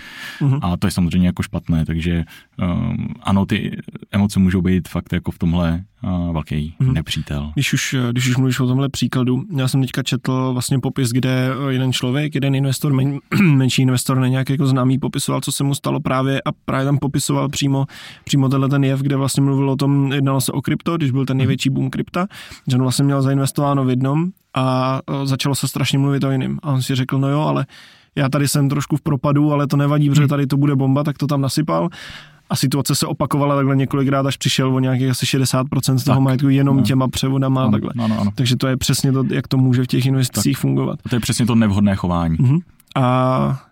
Uh-huh. 0.41 0.59
A 0.62 0.77
to 0.77 0.87
je 0.87 0.91
samozřejmě 0.91 1.29
jako 1.29 1.43
špatné, 1.43 1.87
takže 1.87 2.25
um, 2.62 3.15
ano, 3.23 3.47
ty 3.47 3.77
emoce 4.12 4.41
můžou 4.41 4.62
být 4.62 4.89
fakt 4.89 5.12
jako 5.12 5.31
v 5.31 5.39
tomhle 5.39 5.85
uh, 6.03 6.33
velký 6.33 6.75
uh-huh. 6.81 6.93
nepřítel. 6.93 7.53
Když 7.55 7.73
už, 7.73 7.97
když 8.11 8.29
už 8.29 8.37
mluvíš 8.37 8.61
o 8.61 8.67
tomhle 8.67 8.89
příkladu, 8.89 9.44
já 9.56 9.69
jsem 9.69 9.81
teďka 9.81 10.03
četl 10.03 10.51
vlastně 10.53 10.79
popis, 10.79 11.11
kde 11.11 11.49
jeden 11.69 11.93
člověk, 11.93 12.34
jeden 12.34 12.55
investor, 12.55 12.93
men, 12.93 13.19
menší 13.43 13.82
investor, 13.82 14.19
ne 14.19 14.31
nějak 14.31 14.51
jako 14.51 14.67
známý, 14.67 14.99
popisoval, 14.99 15.41
co 15.41 15.53
se 15.53 15.65
mu 15.65 15.75
stalo 15.75 16.01
právě 16.01 16.43
a 16.44 16.53
právě 16.65 16.84
tam 16.84 16.99
popisoval 16.99 17.49
přímo, 17.49 17.87
přímo 18.25 18.49
tenhle 18.49 18.69
ten 18.69 18.84
jev, 18.84 19.01
kde 19.01 19.17
vlastně 19.17 19.43
mluvil 19.43 19.70
o 19.70 19.77
tom, 19.77 20.13
jednalo 20.13 20.41
se 20.41 20.53
o 20.53 20.63
krypto, 20.63 20.96
když 20.96 21.11
byl 21.11 21.27
ten 21.27 21.37
největší 21.37 21.70
boom 21.70 21.91
krypta, 21.91 22.27
že 22.69 22.77
on 22.77 22.82
vlastně 22.82 23.05
měl 23.05 23.23
zainvestováno 23.23 23.84
v 23.84 23.91
jednom 23.91 24.31
a 24.55 25.01
začalo 25.25 25.55
se 25.55 25.69
strašně 25.69 25.99
mluvit 25.99 26.25
o 26.25 26.31
jiným. 26.31 26.59
A 26.63 26.73
on 26.73 26.83
si 26.83 26.95
řekl, 26.95 27.19
no 27.19 27.29
jo, 27.29 27.41
ale 27.41 27.67
já 28.17 28.29
tady 28.29 28.49
jsem 28.49 28.69
trošku 28.69 28.97
v 28.97 29.03
propadu, 29.03 29.53
ale 29.53 29.67
to 29.67 29.77
nevadí, 29.77 30.09
protože 30.09 30.21
hmm. 30.21 30.29
tady 30.29 30.47
to 30.47 30.57
bude 30.57 30.77
bomba, 30.77 31.05
tak 31.05 31.19
to 31.19 31.27
tam 31.27 31.41
nasypal. 31.41 31.89
A 32.51 32.57
situace 32.57 32.95
se 32.95 33.07
opakovala 33.07 33.57
takhle 33.57 33.77
několikrát, 33.77 34.27
až 34.27 34.37
přišel 34.37 34.75
o 34.75 34.79
nějakých 34.79 35.11
asi 35.11 35.27
60% 35.27 35.97
z 35.97 36.05
toho 36.05 36.17
tak, 36.17 36.19
majetku 36.23 36.49
jenom 36.49 36.77
no. 36.77 36.83
těma 36.83 37.09
převodama 37.09 37.65
a 37.65 37.71
takhle. 37.71 37.91
Ano, 37.99 38.21
ano. 38.21 38.31
Takže 38.35 38.57
to 38.57 38.67
je 38.67 38.77
přesně 38.77 39.13
to, 39.13 39.25
jak 39.29 39.49
to 39.49 39.57
může 39.57 39.83
v 39.83 39.87
těch 39.87 40.07
investicích 40.07 40.57
tak. 40.57 40.61
fungovat. 40.61 40.99
To 41.09 41.17
je 41.17 41.21
přesně 41.21 41.47
to 41.47 41.55
nevhodné 41.55 41.97
chování. 41.97 42.37
Uh-huh. 42.37 42.61
A 42.97 43.69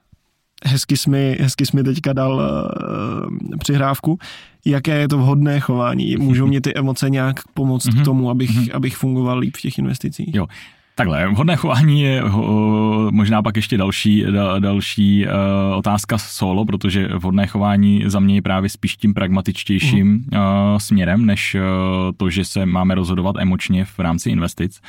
hezky 0.65 0.97
jsi 0.97 1.11
mi, 1.11 1.37
hezky 1.41 1.67
jsi 1.67 1.77
mi 1.77 1.83
teďka 1.83 2.13
dal 2.13 2.35
uh, 2.35 3.57
přihrávku. 3.59 4.19
Jaké 4.65 4.99
je 4.99 5.09
to 5.09 5.19
vhodné 5.19 5.61
chování? 5.61 6.17
Můžou 6.17 6.47
mě 6.47 6.61
ty 6.61 6.75
emoce 6.75 7.11
nějak 7.11 7.37
pomoct 7.55 7.89
k 7.89 7.95
mhm. 7.95 8.05
tomu, 8.05 8.31
abych, 8.31 8.57
mhm. 8.57 8.67
abych 8.73 8.97
fungoval 8.97 9.39
líp 9.39 9.57
v 9.57 9.61
těch 9.61 9.79
investicích? 9.79 10.35
Jo, 10.35 10.47
Takhle, 10.99 11.29
vhodné 11.29 11.57
chování 11.57 12.03
je 12.03 12.23
možná 13.11 13.43
pak 13.43 13.57
ještě 13.57 13.79
další, 13.79 14.25
další 14.59 15.27
uh, 15.27 15.33
otázka 15.79 16.19
solo, 16.19 16.65
protože 16.65 17.09
vhodné 17.09 17.47
chování 17.47 18.03
za 18.07 18.21
mě 18.21 18.35
je 18.35 18.43
právě 18.43 18.71
spíš 18.71 18.97
tím 18.97 19.15
pragmatičtějším 19.15 20.25
uh, 20.33 20.41
směrem, 20.79 21.27
než 21.27 21.55
uh, 21.55 21.61
to, 22.17 22.31
že 22.31 22.45
se 22.45 22.67
máme 22.67 22.95
rozhodovat 22.95 23.37
emočně 23.39 23.85
v 23.85 23.99
rámci 23.99 24.31
investic. 24.31 24.81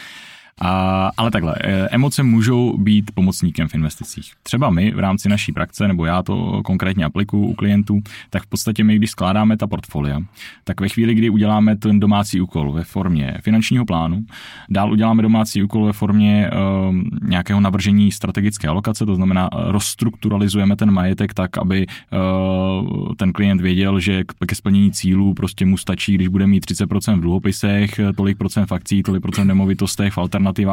A, 0.61 1.11
ale 1.17 1.31
takhle, 1.31 1.55
e, 1.63 1.87
emoce 1.87 2.23
můžou 2.23 2.77
být 2.77 3.11
pomocníkem 3.13 3.67
v 3.67 3.75
investicích. 3.75 4.33
Třeba 4.43 4.69
my 4.69 4.91
v 4.91 4.99
rámci 4.99 5.29
naší 5.29 5.51
praxe, 5.51 5.87
nebo 5.87 6.05
já 6.05 6.23
to 6.23 6.61
konkrétně 6.63 7.05
aplikuju 7.05 7.45
u 7.45 7.53
klientů, 7.53 7.99
tak 8.29 8.43
v 8.43 8.47
podstatě 8.47 8.83
my, 8.83 8.95
když 8.95 9.11
skládáme 9.11 9.57
ta 9.57 9.67
portfolia, 9.67 10.19
tak 10.63 10.81
ve 10.81 10.89
chvíli, 10.89 11.15
kdy 11.15 11.29
uděláme 11.29 11.77
ten 11.77 11.99
domácí 11.99 12.41
úkol 12.41 12.71
ve 12.71 12.83
formě 12.83 13.37
finančního 13.41 13.85
plánu, 13.85 14.25
dál 14.69 14.91
uděláme 14.91 15.21
domácí 15.21 15.63
úkol 15.63 15.85
ve 15.85 15.93
formě 15.93 16.49
uh, 16.51 16.95
nějakého 17.21 17.59
navržení 17.59 18.11
strategické 18.11 18.67
alokace, 18.67 19.05
to 19.05 19.15
znamená 19.15 19.49
rozstrukturalizujeme 19.53 20.75
ten 20.75 20.91
majetek 20.91 21.33
tak, 21.33 21.57
aby 21.57 21.87
uh, 21.87 23.13
ten 23.15 23.33
klient 23.33 23.61
věděl, 23.61 23.99
že 23.99 24.23
ke 24.47 24.55
splnění 24.55 24.91
cílů 24.91 25.33
prostě 25.33 25.65
mu 25.65 25.77
stačí, 25.77 26.15
když 26.15 26.27
bude 26.27 26.47
mít 26.47 26.65
30% 26.65 27.17
v 27.17 27.21
dluhopisech, 27.21 27.99
tolik 28.15 28.37
procent 28.37 28.65
v 28.65 28.71
akcích, 28.71 29.03
tolik 29.03 29.21
procent 29.21 29.47
nemovitostech, 29.47 30.13
v 30.13 30.17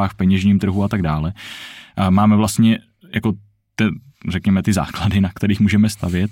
v 0.09 0.15
peněžním 0.17 0.59
trhu 0.59 0.85
a 0.85 0.89
tak 0.89 1.03
dále. 1.03 1.33
Máme 2.11 2.37
vlastně 2.37 2.79
jako 3.15 3.33
te, 3.75 3.89
řekněme, 4.29 4.63
ty 4.63 4.73
základy, 4.73 5.21
na 5.21 5.31
kterých 5.35 5.61
můžeme 5.61 5.89
stavět. 5.89 6.31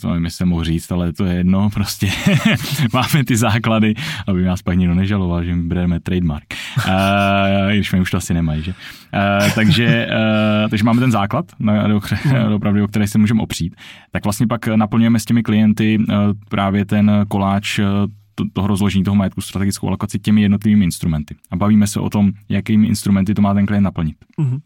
To 0.00 0.08
nevím, 0.08 0.24
jestli 0.24 0.44
mohu 0.44 0.64
říct, 0.64 0.92
ale 0.92 1.12
to 1.12 1.24
je 1.24 1.34
jedno, 1.34 1.70
prostě 1.74 2.08
máme 2.92 3.24
ty 3.24 3.36
základy, 3.36 3.94
aby 4.26 4.44
nás 4.44 4.62
pak 4.62 4.78
nikdo 4.78 4.94
nežaloval, 4.94 5.44
že 5.44 5.54
my 5.54 5.62
bereme 5.62 6.00
trademark. 6.00 6.54
Uh, 6.76 7.72
když 7.72 7.92
mi 7.92 8.00
už 8.00 8.10
to 8.10 8.16
asi 8.16 8.34
nemají, 8.34 8.62
že? 8.62 8.74
Takže, 9.54 10.08
takže 10.70 10.84
máme 10.84 11.00
ten 11.00 11.10
základ, 11.10 11.52
opravdu, 12.54 12.84
o 12.84 12.88
který 12.88 13.06
se 13.06 13.18
můžeme 13.18 13.42
opřít. 13.42 13.76
Tak 14.10 14.24
vlastně 14.24 14.46
pak 14.46 14.66
naplňujeme 14.66 15.20
s 15.20 15.24
těmi 15.24 15.42
klienty 15.42 15.98
právě 16.48 16.84
ten 16.84 17.24
koláč 17.28 17.80
uh, 18.40 18.46
toho 18.52 18.66
rozložení 18.66 19.04
toho 19.04 19.14
majetku, 19.14 19.40
strategickou 19.40 19.88
alokaci 19.88 20.18
těmi 20.18 20.42
jednotlivými 20.42 20.84
instrumenty. 20.84 21.34
A 21.50 21.56
bavíme 21.56 21.86
se 21.86 22.00
o 22.00 22.10
tom, 22.10 22.32
jakými 22.48 22.86
instrumenty 22.86 23.34
to 23.34 23.42
má 23.42 23.54
ten 23.54 23.66
klient 23.66 23.84
naplnit. 23.84 24.16
Uh-huh. 24.38 24.60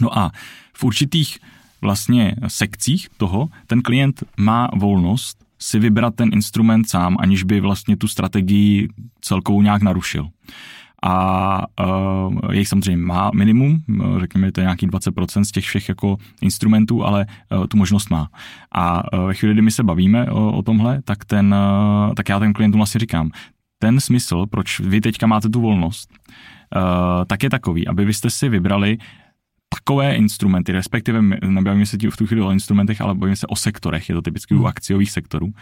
No 0.00 0.18
a 0.18 0.32
v 0.72 0.84
určitých 0.84 1.38
vlastně 1.82 2.36
sekcích 2.48 3.08
toho 3.16 3.48
ten 3.66 3.82
klient 3.82 4.24
má 4.36 4.68
volnost 4.76 5.44
si 5.58 5.78
vybrat 5.78 6.14
ten 6.14 6.30
instrument 6.32 6.88
sám, 6.88 7.16
aniž 7.20 7.42
by 7.42 7.60
vlastně 7.60 7.96
tu 7.96 8.08
strategii 8.08 8.88
celkovou 9.20 9.62
nějak 9.62 9.82
narušil. 9.82 10.28
A 11.02 11.66
uh, 11.86 12.52
jejich 12.52 12.68
samozřejmě 12.68 13.04
má 13.04 13.30
minimum, 13.34 13.82
řekněme, 14.20 14.52
to 14.52 14.60
je 14.60 14.64
nějaký 14.64 14.88
20% 14.88 15.42
z 15.42 15.50
těch 15.50 15.64
všech 15.64 15.88
jako 15.88 16.16
instrumentů, 16.40 17.04
ale 17.04 17.26
uh, 17.52 17.66
tu 17.66 17.76
možnost 17.76 18.10
má. 18.10 18.28
A 18.74 19.14
uh, 19.14 19.26
ve 19.26 19.34
chvíli, 19.34 19.54
kdy 19.54 19.62
my 19.62 19.70
se 19.70 19.82
bavíme 19.82 20.30
o, 20.30 20.52
o 20.52 20.62
tomhle, 20.62 21.02
tak, 21.02 21.24
ten, 21.24 21.54
uh, 22.08 22.14
tak 22.14 22.28
já 22.28 22.38
ten 22.38 22.52
klientům 22.52 22.78
vlastně 22.78 22.98
říkám, 22.98 23.30
ten 23.78 24.00
smysl, 24.00 24.46
proč 24.46 24.80
vy 24.80 25.00
teďka 25.00 25.26
máte 25.26 25.48
tu 25.48 25.60
volnost, 25.60 26.10
uh, 26.76 27.24
tak 27.26 27.42
je 27.42 27.50
takový, 27.50 27.88
aby 27.88 28.04
vy 28.04 28.14
jste 28.14 28.30
si 28.30 28.48
vybrali 28.48 28.98
takové 29.74 30.14
instrumenty, 30.14 30.72
respektive 30.72 31.22
nebavíme 31.46 31.86
se 31.86 31.96
v 32.10 32.16
tu 32.16 32.26
chvíli 32.26 32.42
o 32.42 32.50
instrumentech, 32.50 33.00
ale 33.00 33.14
bavíme 33.14 33.36
se 33.36 33.46
o 33.46 33.56
sektorech, 33.56 34.08
je 34.08 34.14
to 34.14 34.22
typicky 34.22 34.54
u 34.54 34.58
hmm. 34.58 34.66
akciových 34.66 35.10
sektorů, 35.10 35.52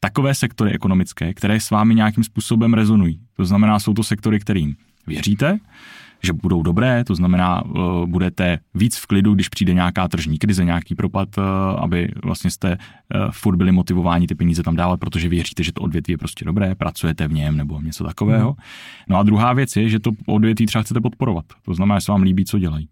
takové 0.00 0.34
sektory 0.34 0.72
ekonomické, 0.72 1.34
které 1.34 1.60
s 1.60 1.70
vámi 1.70 1.94
nějakým 1.94 2.24
způsobem 2.24 2.74
rezonují. 2.74 3.20
To 3.36 3.44
znamená, 3.44 3.78
jsou 3.78 3.94
to 3.94 4.02
sektory, 4.02 4.40
kterým 4.40 4.76
věříte, 5.06 5.58
že 6.22 6.32
budou 6.32 6.62
dobré, 6.62 7.04
to 7.04 7.14
znamená, 7.14 7.64
uh, 7.64 8.06
budete 8.06 8.58
víc 8.74 8.96
v 8.96 9.06
klidu, 9.06 9.34
když 9.34 9.48
přijde 9.48 9.74
nějaká 9.74 10.08
tržní 10.08 10.38
krize, 10.38 10.64
nějaký 10.64 10.94
propad, 10.94 11.38
uh, 11.38 11.44
aby 11.78 12.12
vlastně 12.24 12.50
jste 12.50 12.70
uh, 12.78 13.30
furt 13.30 13.56
byli 13.56 13.72
motivováni 13.72 14.26
ty 14.26 14.34
peníze 14.34 14.62
tam 14.62 14.76
dávat, 14.76 15.00
protože 15.00 15.28
věříte, 15.28 15.62
že 15.62 15.72
to 15.72 15.80
odvětví 15.80 16.12
je 16.12 16.18
prostě 16.18 16.44
dobré, 16.44 16.74
pracujete 16.74 17.28
v 17.28 17.32
něm 17.32 17.56
nebo 17.56 17.80
něco 17.80 18.04
takového. 18.04 18.48
Hmm. 18.48 18.56
No 19.08 19.16
a 19.16 19.22
druhá 19.22 19.52
věc 19.52 19.76
je, 19.76 19.88
že 19.88 19.98
to 19.98 20.10
odvětví 20.26 20.66
třeba 20.66 20.82
chcete 20.82 21.00
podporovat. 21.00 21.44
To 21.64 21.74
znamená, 21.74 21.98
že 21.98 22.04
se 22.04 22.12
vám 22.12 22.22
líbí, 22.22 22.44
co 22.44 22.58
dělají. 22.58 22.88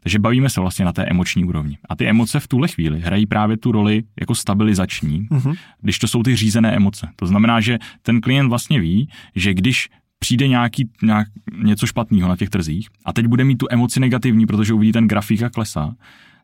Takže 0.00 0.18
bavíme 0.18 0.50
se 0.50 0.60
vlastně 0.60 0.84
na 0.84 0.92
té 0.92 1.04
emoční 1.04 1.44
úrovni. 1.44 1.78
A 1.88 1.96
ty 1.96 2.08
emoce 2.08 2.40
v 2.40 2.48
tuhle 2.48 2.68
chvíli 2.68 3.00
hrají 3.00 3.26
právě 3.26 3.56
tu 3.56 3.72
roli 3.72 4.02
jako 4.20 4.34
stabilizační, 4.34 5.28
hmm. 5.30 5.54
když 5.80 5.98
to 5.98 6.08
jsou 6.08 6.22
ty 6.22 6.36
řízené 6.36 6.76
emoce. 6.76 7.08
To 7.16 7.26
znamená, 7.26 7.60
že 7.60 7.78
ten 8.02 8.20
klient 8.20 8.48
vlastně 8.48 8.80
ví, 8.80 9.08
že 9.36 9.54
když 9.54 9.88
přijde 10.20 10.48
nějaký, 10.48 10.90
nějak, 11.02 11.28
něco 11.62 11.86
špatného 11.86 12.28
na 12.28 12.36
těch 12.36 12.50
trzích. 12.50 12.88
A 13.04 13.12
teď 13.12 13.26
bude 13.26 13.44
mít 13.44 13.56
tu 13.56 13.66
emoci 13.70 14.00
negativní, 14.00 14.46
protože 14.46 14.74
uvidí 14.74 14.92
ten 14.92 15.08
grafik 15.08 15.42
a 15.42 15.50
klesá, 15.50 15.94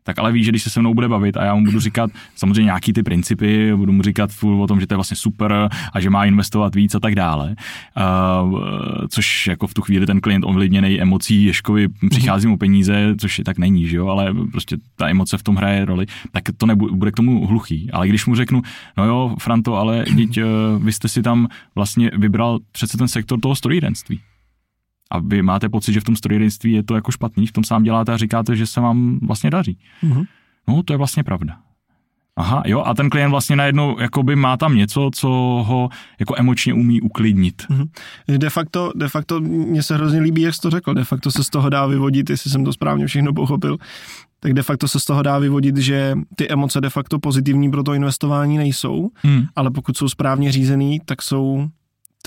tak 0.07 0.19
ale 0.19 0.31
ví, 0.31 0.43
že 0.43 0.51
když 0.51 0.63
se 0.63 0.69
se 0.69 0.79
mnou 0.79 0.93
bude 0.93 1.09
bavit 1.09 1.37
a 1.37 1.45
já 1.45 1.55
mu 1.55 1.65
budu 1.65 1.79
říkat 1.79 2.11
samozřejmě 2.35 2.63
nějaký 2.63 2.93
ty 2.93 3.03
principy, 3.03 3.75
budu 3.75 3.93
mu 3.93 4.01
říkat 4.01 4.31
furt 4.31 4.63
o 4.63 4.67
tom, 4.67 4.79
že 4.79 4.87
to 4.87 4.93
je 4.93 4.97
vlastně 4.97 5.17
super 5.17 5.69
a 5.93 5.99
že 5.99 6.09
má 6.09 6.25
investovat 6.25 6.75
víc 6.75 6.95
a 6.95 6.99
tak 6.99 7.15
dále, 7.15 7.55
uh, 8.41 8.59
což 9.09 9.47
jako 9.47 9.67
v 9.67 9.73
tu 9.73 9.81
chvíli 9.81 10.05
ten 10.05 10.21
klient 10.21 10.43
ovlivněný 10.43 11.01
emocí 11.01 11.43
Ješkovi 11.43 11.87
přichází 12.09 12.47
mu 12.47 12.57
peníze, 12.57 13.15
což 13.19 13.37
je 13.37 13.43
tak 13.43 13.57
není, 13.57 13.87
že 13.87 13.97
jo, 13.97 14.07
ale 14.07 14.33
prostě 14.51 14.77
ta 14.95 15.09
emoce 15.09 15.37
v 15.37 15.43
tom 15.43 15.55
hraje 15.55 15.85
roli, 15.85 16.05
tak 16.31 16.43
to 16.57 16.65
nebude, 16.65 16.93
bude 16.95 17.11
k 17.11 17.15
tomu 17.15 17.47
hluchý. 17.47 17.91
Ale 17.91 18.07
když 18.07 18.25
mu 18.25 18.35
řeknu, 18.35 18.61
no 18.97 19.05
jo, 19.05 19.35
Franto, 19.39 19.75
ale 19.75 20.05
teď 20.15 20.37
uh, 20.37 20.83
vy 20.83 20.93
jste 20.93 21.07
si 21.07 21.21
tam 21.21 21.47
vlastně 21.75 22.11
vybral 22.17 22.59
přece 22.71 22.97
ten 22.97 23.07
sektor 23.07 23.39
toho 23.39 23.55
strojírenství 23.55 24.19
a 25.11 25.19
vy 25.19 25.41
máte 25.41 25.69
pocit, 25.69 25.93
že 25.93 25.99
v 25.99 26.03
tom 26.03 26.15
strojírenství 26.15 26.71
je 26.71 26.83
to 26.83 26.95
jako 26.95 27.11
špatný, 27.11 27.47
v 27.47 27.51
tom 27.51 27.63
sám 27.63 27.83
děláte 27.83 28.13
a 28.13 28.17
říkáte, 28.17 28.55
že 28.55 28.65
se 28.65 28.81
vám 28.81 29.19
vlastně 29.21 29.49
daří. 29.49 29.77
Mm-hmm. 30.03 30.25
No, 30.67 30.83
to 30.83 30.93
je 30.93 30.97
vlastně 30.97 31.23
pravda. 31.23 31.57
Aha, 32.37 32.63
jo, 32.65 32.83
a 32.85 32.93
ten 32.93 33.09
klient 33.09 33.31
vlastně 33.31 33.55
najednou 33.55 33.99
jakoby 33.99 34.35
má 34.35 34.57
tam 34.57 34.75
něco, 34.75 35.09
co 35.13 35.27
ho 35.67 35.89
jako 36.19 36.35
emočně 36.37 36.73
umí 36.73 37.01
uklidnit. 37.01 37.63
Mm-hmm. 37.69 37.87
De 38.37 38.49
facto, 38.49 38.91
de 38.95 39.07
facto, 39.09 39.41
mně 39.41 39.83
se 39.83 39.95
hrozně 39.95 40.19
líbí, 40.19 40.41
jak 40.41 40.55
jsi 40.55 40.61
to 40.61 40.69
řekl, 40.69 40.93
de 40.93 41.03
facto 41.03 41.31
se 41.31 41.43
z 41.43 41.49
toho 41.49 41.69
dá 41.69 41.85
vyvodit, 41.85 42.29
jestli 42.29 42.51
jsem 42.51 42.65
to 42.65 42.73
správně 42.73 43.07
všechno 43.07 43.33
pochopil, 43.33 43.77
tak 44.39 44.53
de 44.53 44.63
facto 44.63 44.87
se 44.87 44.99
z 44.99 45.05
toho 45.05 45.21
dá 45.21 45.39
vyvodit, 45.39 45.77
že 45.77 46.15
ty 46.35 46.49
emoce 46.49 46.81
de 46.81 46.89
facto 46.89 47.19
pozitivní 47.19 47.71
pro 47.71 47.83
to 47.83 47.93
investování 47.93 48.57
nejsou, 48.57 49.09
mm. 49.23 49.43
ale 49.55 49.71
pokud 49.71 49.97
jsou 49.97 50.09
správně 50.09 50.51
řízený, 50.51 50.99
tak 51.05 51.21
jsou 51.21 51.67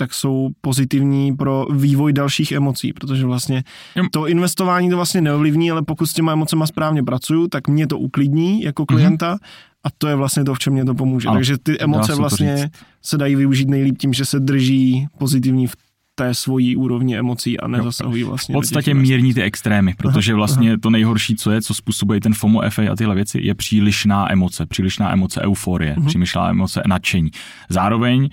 tak 0.01 0.13
jsou 0.13 0.49
pozitivní 0.61 1.35
pro 1.35 1.65
vývoj 1.71 2.13
dalších 2.13 2.51
emocí, 2.51 2.93
protože 2.93 3.25
vlastně 3.25 3.63
to 4.11 4.27
investování 4.27 4.89
to 4.89 4.95
vlastně 4.95 5.21
neovlivní, 5.21 5.71
ale 5.71 5.81
pokud 5.81 6.05
s 6.05 6.13
těma 6.13 6.33
emocema 6.33 6.67
správně 6.67 7.03
pracuju, 7.03 7.47
tak 7.47 7.67
mě 7.67 7.87
to 7.87 7.99
uklidní 7.99 8.61
jako 8.61 8.85
klienta 8.85 9.35
mm-hmm. 9.35 9.45
a 9.83 9.87
to 9.97 10.07
je 10.07 10.15
vlastně 10.15 10.43
to, 10.43 10.53
v 10.53 10.59
čem 10.59 10.73
mě 10.73 10.85
to 10.85 10.95
pomůže. 10.95 11.27
Ano, 11.27 11.37
Takže 11.37 11.57
ty 11.57 11.79
emoce 11.79 12.15
vlastně 12.15 12.69
se 13.01 13.17
dají 13.17 13.35
využít 13.35 13.69
nejlíp 13.69 13.97
tím, 13.97 14.13
že 14.13 14.25
se 14.25 14.39
drží 14.39 15.07
pozitivní 15.17 15.67
v 15.67 15.75
té 16.21 16.33
svojí 16.33 16.75
úrovni 16.75 17.17
emocí 17.17 17.59
a 17.59 17.67
nezasahují 17.67 18.23
vlastně. 18.23 18.53
V 18.53 18.57
podstatě 18.57 18.93
mírní 18.93 19.33
ty 19.33 19.41
extrémy, 19.41 19.93
protože 19.97 20.33
vlastně 20.33 20.77
to 20.77 20.89
nejhorší, 20.89 21.35
co 21.35 21.51
je, 21.51 21.61
co 21.61 21.73
způsobuje 21.73 22.19
ten 22.21 22.33
FOMO, 22.33 22.61
FA 22.69 22.81
a 22.91 22.95
tyhle 22.95 23.15
věci, 23.15 23.39
je 23.43 23.55
přílišná 23.55 24.31
emoce, 24.31 24.65
přílišná 24.65 25.13
emoce 25.13 25.41
euforie, 25.41 25.95
uh-huh. 25.95 26.05
přílišná 26.05 26.49
emoce 26.49 26.81
nadšení. 26.87 27.31
Zároveň 27.69 28.29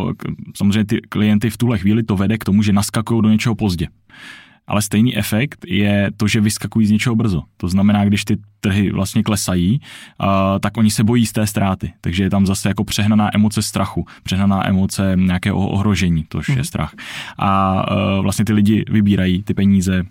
uh, 0.00 0.12
samozřejmě 0.56 0.84
ty 0.84 1.00
klienty 1.08 1.50
v 1.50 1.56
tuhle 1.56 1.78
chvíli 1.78 2.02
to 2.02 2.16
vede 2.16 2.38
k 2.38 2.44
tomu, 2.44 2.62
že 2.62 2.72
naskakují 2.72 3.22
do 3.22 3.28
něčeho 3.28 3.54
pozdě 3.54 3.88
ale 4.68 4.82
stejný 4.82 5.16
efekt 5.16 5.64
je 5.66 6.10
to, 6.16 6.28
že 6.28 6.40
vyskakují 6.40 6.86
z 6.86 6.90
něčeho 6.90 7.16
brzo. 7.16 7.42
To 7.56 7.68
znamená, 7.68 8.04
když 8.04 8.24
ty 8.24 8.36
trhy 8.60 8.92
vlastně 8.92 9.22
klesají, 9.22 9.80
uh, 9.80 10.28
tak 10.60 10.76
oni 10.76 10.90
se 10.90 11.04
bojí 11.04 11.26
z 11.26 11.32
té 11.32 11.46
ztráty. 11.46 11.92
Takže 12.00 12.22
je 12.22 12.30
tam 12.30 12.46
zase 12.46 12.68
jako 12.68 12.84
přehnaná 12.84 13.30
emoce 13.34 13.62
strachu, 13.62 14.06
přehnaná 14.22 14.68
emoce 14.68 15.12
nějakého 15.16 15.68
ohrožení, 15.68 16.24
to 16.28 16.38
je 16.38 16.42
mhm. 16.48 16.64
strach. 16.64 16.94
A 17.38 17.82
uh, 17.90 18.22
vlastně 18.22 18.44
ty 18.44 18.52
lidi 18.52 18.84
vybírají 18.90 19.42
ty 19.42 19.54
peníze 19.54 20.04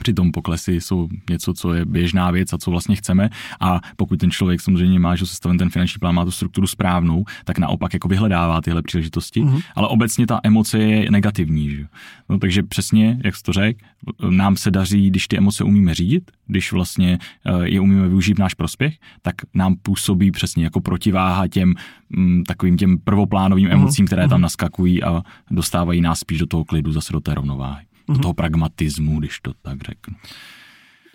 Přitom 0.00 0.32
poklesy 0.32 0.80
jsou 0.80 1.08
něco, 1.30 1.54
co 1.54 1.74
je 1.74 1.84
běžná 1.84 2.30
věc 2.30 2.52
a 2.52 2.58
co 2.58 2.70
vlastně 2.70 2.96
chceme. 2.96 3.30
A 3.60 3.80
pokud 3.96 4.18
ten 4.18 4.30
člověk 4.30 4.60
samozřejmě 4.60 4.98
má, 4.98 5.16
že 5.16 5.26
sestaven 5.26 5.58
ten 5.58 5.70
finanční 5.70 5.98
plán, 5.98 6.14
má 6.14 6.24
tu 6.24 6.30
strukturu 6.30 6.66
správnou, 6.66 7.24
tak 7.44 7.58
naopak 7.58 7.94
jako 7.94 8.08
vyhledává 8.08 8.60
tyhle 8.60 8.82
příležitosti. 8.82 9.42
Mm-hmm. 9.42 9.62
Ale 9.74 9.88
obecně 9.88 10.26
ta 10.26 10.40
emoce 10.42 10.78
je 10.78 11.10
negativní. 11.10 11.70
Že? 11.70 11.86
No, 12.28 12.38
takže 12.38 12.62
přesně, 12.62 13.20
jak 13.24 13.36
jsi 13.36 13.42
to 13.42 13.52
řekl, 13.52 13.80
nám 14.30 14.56
se 14.56 14.70
daří, 14.70 15.10
když 15.10 15.28
ty 15.28 15.36
emoce 15.36 15.64
umíme 15.64 15.94
řídit, 15.94 16.30
když 16.46 16.72
vlastně 16.72 17.18
eh, 17.46 17.68
je 17.68 17.80
umíme 17.80 18.08
využít 18.08 18.34
v 18.34 18.38
náš 18.38 18.54
prospěch, 18.54 18.94
tak 19.22 19.34
nám 19.54 19.76
působí 19.82 20.30
přesně 20.30 20.64
jako 20.64 20.80
protiváha 20.80 21.48
těm 21.48 21.74
mm, 22.10 22.44
takovým 22.44 22.76
těm 22.76 22.98
prvoplánovým 22.98 23.70
emocím, 23.70 24.06
které 24.06 24.28
tam 24.28 24.38
mhm. 24.38 24.42
naskakují 24.42 25.02
a 25.02 25.22
dostávají 25.50 26.00
nás 26.00 26.18
spíš 26.18 26.38
do 26.38 26.46
toho 26.46 26.64
klidu, 26.64 26.92
zase 26.92 27.12
do 27.12 27.20
té 27.20 27.34
rovnováhy 27.34 27.87
mm-hmm. 28.08 28.16
do 28.16 28.22
toho 28.22 28.34
pragmatismu, 28.34 29.20
když 29.20 29.40
to 29.40 29.52
tak 29.62 29.82
řeknu. 29.82 30.16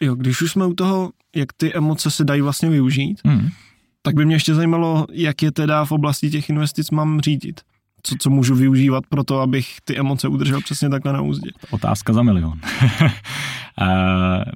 Jo, 0.01 0.15
když 0.15 0.41
už 0.41 0.51
jsme 0.51 0.65
u 0.65 0.73
toho, 0.73 1.12
jak 1.35 1.53
ty 1.53 1.73
emoce 1.73 2.12
se 2.12 2.23
dají 2.23 2.41
vlastně 2.41 2.69
využít, 2.69 3.21
mm. 3.23 3.50
tak 4.01 4.15
by 4.15 4.25
mě 4.25 4.35
ještě 4.35 4.55
zajímalo, 4.55 5.07
jak 5.12 5.41
je 5.41 5.51
teda 5.51 5.85
v 5.85 5.91
oblasti 5.91 6.29
těch 6.29 6.50
investic 6.50 6.91
mám 6.91 7.21
řídit. 7.21 7.62
Co, 8.03 8.15
co 8.19 8.29
můžu 8.29 8.55
využívat 8.55 9.03
pro 9.09 9.23
to, 9.23 9.39
abych 9.39 9.75
ty 9.83 9.97
emoce 9.97 10.27
udržel 10.27 10.62
přesně 10.62 10.89
takhle 10.89 11.13
na 11.13 11.21
úzdě. 11.21 11.51
Otázka 11.71 12.13
za 12.13 12.23
milion. 12.23 12.59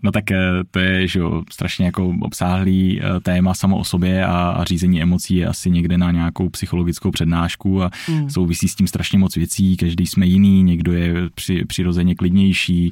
no 0.04 0.12
tak 0.12 0.32
eh, 0.32 0.38
to 0.72 0.80
je 0.80 1.08
že 1.08 1.20
jo, 1.20 1.44
strašně 1.52 1.86
jako 1.86 2.14
obsáhlý 2.22 3.02
eh, 3.02 3.20
téma 3.20 3.54
samo 3.54 3.78
o 3.78 3.84
sobě 3.84 4.26
a, 4.26 4.50
a 4.50 4.64
řízení 4.64 5.02
emocí 5.02 5.36
je 5.36 5.48
asi 5.48 5.72
někde 5.72 5.98
na 5.98 6.12
nějakou 6.12 6.50
psychologickou 6.50 7.12
přednášku 7.12 7.84
a 7.84 7.92
mm. 8.10 8.30
souvisí 8.30 8.68
s 8.68 8.76
tím 8.76 8.88
strašně 8.88 9.20
moc 9.20 9.36
věcí, 9.36 9.78
každý 9.78 10.08
jsme 10.08 10.26
jiný, 10.26 10.64
někdo 10.64 10.94
je 10.94 11.14
při, 11.36 11.66
přirozeně 11.66 12.16
klidnější, 12.16 12.92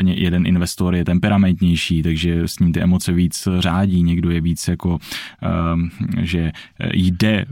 uh, 0.00 0.10
jeden 0.10 0.46
investor 0.46 0.94
je 0.94 1.04
temperamentnější, 1.04 2.02
takže 2.02 2.42
s 2.48 2.58
ním 2.58 2.72
ty 2.72 2.80
emoce 2.80 3.12
víc 3.12 3.48
řádí, 3.58 4.02
někdo 4.02 4.30
je 4.30 4.40
víc 4.40 4.68
jako, 4.68 4.88
uh, 4.88 5.80
že 6.20 6.52
jde 6.92 7.44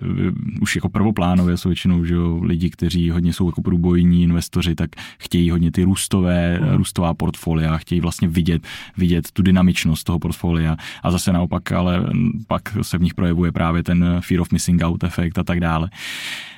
už 0.61 0.77
jako 0.77 0.89
prvoplánově 0.89 1.57
jsou 1.57 1.69
většinou 1.69 2.05
že 2.05 2.15
jo, 2.15 2.41
lidi, 2.43 2.71
kteří 2.71 3.11
hodně 3.11 3.33
jsou 3.33 3.47
jako 3.49 3.63
průbojní 3.63 4.23
investoři, 4.23 4.75
tak 4.75 4.91
chtějí 5.19 5.51
hodně 5.51 5.73
ty 5.73 5.83
růstové, 5.83 6.61
mm. 6.61 6.77
růstová 6.77 7.15
portfolia, 7.15 7.79
chtějí 7.85 8.01
vlastně 8.01 8.29
vidět, 8.29 8.63
vidět 8.97 9.31
tu 9.33 9.43
dynamičnost 9.43 10.05
toho 10.05 10.19
portfolia 10.19 10.77
a 11.03 11.11
zase 11.11 11.33
naopak, 11.33 11.73
ale 11.73 12.05
pak 12.47 12.63
se 12.83 12.99
v 12.99 13.03
nich 13.03 13.15
projevuje 13.15 13.53
právě 13.53 13.83
ten 13.83 14.21
fear 14.21 14.41
of 14.41 14.53
missing 14.53 14.83
out 14.83 15.05
efekt 15.05 15.39
a 15.39 15.45
tak 15.45 15.61
dále. 15.61 15.91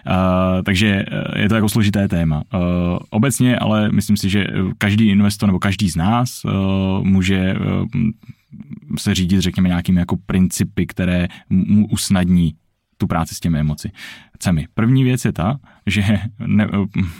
Uh, 0.06 0.62
takže 0.62 0.86
eh, 0.86 1.40
je 1.40 1.48
to 1.48 1.54
jako 1.54 1.68
složité 1.68 2.08
téma. 2.08 2.42
Uh, 2.54 2.60
obecně, 3.10 3.58
ale 3.58 3.92
myslím 3.92 4.16
si, 4.16 4.30
že 4.30 4.46
každý 4.78 5.08
investor 5.08 5.46
nebo 5.46 5.58
každý 5.58 5.90
z 5.90 5.96
nás 5.96 6.44
uh, 6.44 6.52
může 7.04 7.54
se 8.98 9.14
řídit, 9.14 9.40
řekněme, 9.40 9.68
nějakými 9.68 10.00
jako 10.00 10.16
principy, 10.26 10.86
které 10.86 11.28
mu 11.50 11.86
usnadní 11.86 12.54
tu 12.96 13.06
práci 13.06 13.34
s 13.34 13.40
těmi 13.40 13.58
emoci. 13.58 13.90
Cemi. 14.38 14.66
První 14.74 15.04
věc 15.04 15.24
je 15.24 15.32
ta, 15.32 15.58
že 15.86 16.02
ne, 16.46 16.68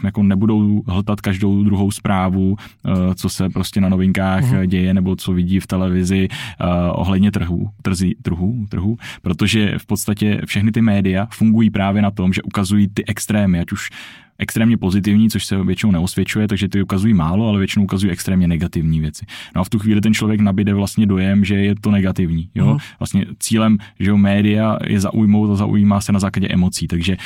jako 0.05 0.23
nebudou 0.23 0.83
hltat 0.87 1.21
každou 1.21 1.65
druhou 1.65 1.91
zprávu, 1.91 2.57
eh, 2.61 3.15
co 3.15 3.29
se 3.29 3.49
prostě 3.49 3.81
na 3.81 3.89
novinkách 3.89 4.45
uhum. 4.45 4.67
děje 4.67 4.95
nebo 4.95 5.17
co 5.17 5.33
vidí 5.33 5.61
v 5.61 5.67
televizi 5.67 6.29
uh, 6.29 6.67
ohledně 6.93 7.33
trhu, 7.33 7.71
trzí, 7.83 8.15
trhu, 8.23 8.67
trhu, 8.69 8.97
protože 9.23 9.79
v 9.79 9.87
podstatě 9.87 10.41
všechny 10.47 10.73
ty 10.73 10.83
média 10.83 11.29
fungují 11.31 11.71
právě 11.71 12.03
na 12.03 12.11
tom, 12.11 12.33
že 12.33 12.43
ukazují 12.43 12.89
ty 12.89 13.05
extrémy, 13.07 13.61
ať 13.61 13.73
už 13.73 13.91
extrémně 14.39 14.77
pozitivní, 14.77 15.31
což 15.31 15.45
se 15.45 15.65
většinou 15.65 15.93
neosvědčuje, 15.93 16.49
takže 16.49 16.69
ty 16.69 16.83
ukazují 16.83 17.15
málo, 17.15 17.49
ale 17.49 17.59
většinou 17.59 17.85
ukazují 17.85 18.13
extrémně 18.13 18.49
negativní 18.49 19.01
věci. 19.01 19.27
No 19.55 19.61
a 19.61 19.65
v 19.65 19.69
tu 19.69 19.79
chvíli 19.79 20.01
ten 20.01 20.15
člověk 20.15 20.41
nabíde 20.41 20.75
vlastně 20.75 21.07
dojem, 21.07 21.45
že 21.45 21.55
je 21.55 21.75
to 21.81 21.91
negativní. 21.91 22.51
Jo? 22.55 22.67
Mm. 22.67 22.79
Vlastně 22.99 23.27
cílem, 23.39 23.79
že 24.01 24.11
jo, 24.11 24.17
média 24.17 24.79
je 24.87 25.01
zaujmout 25.01 25.51
a 25.51 25.57
zaujímá 25.57 26.01
se 26.01 26.13
na 26.13 26.19
základě 26.19 26.49
emocí, 26.49 26.87
takže 26.87 27.17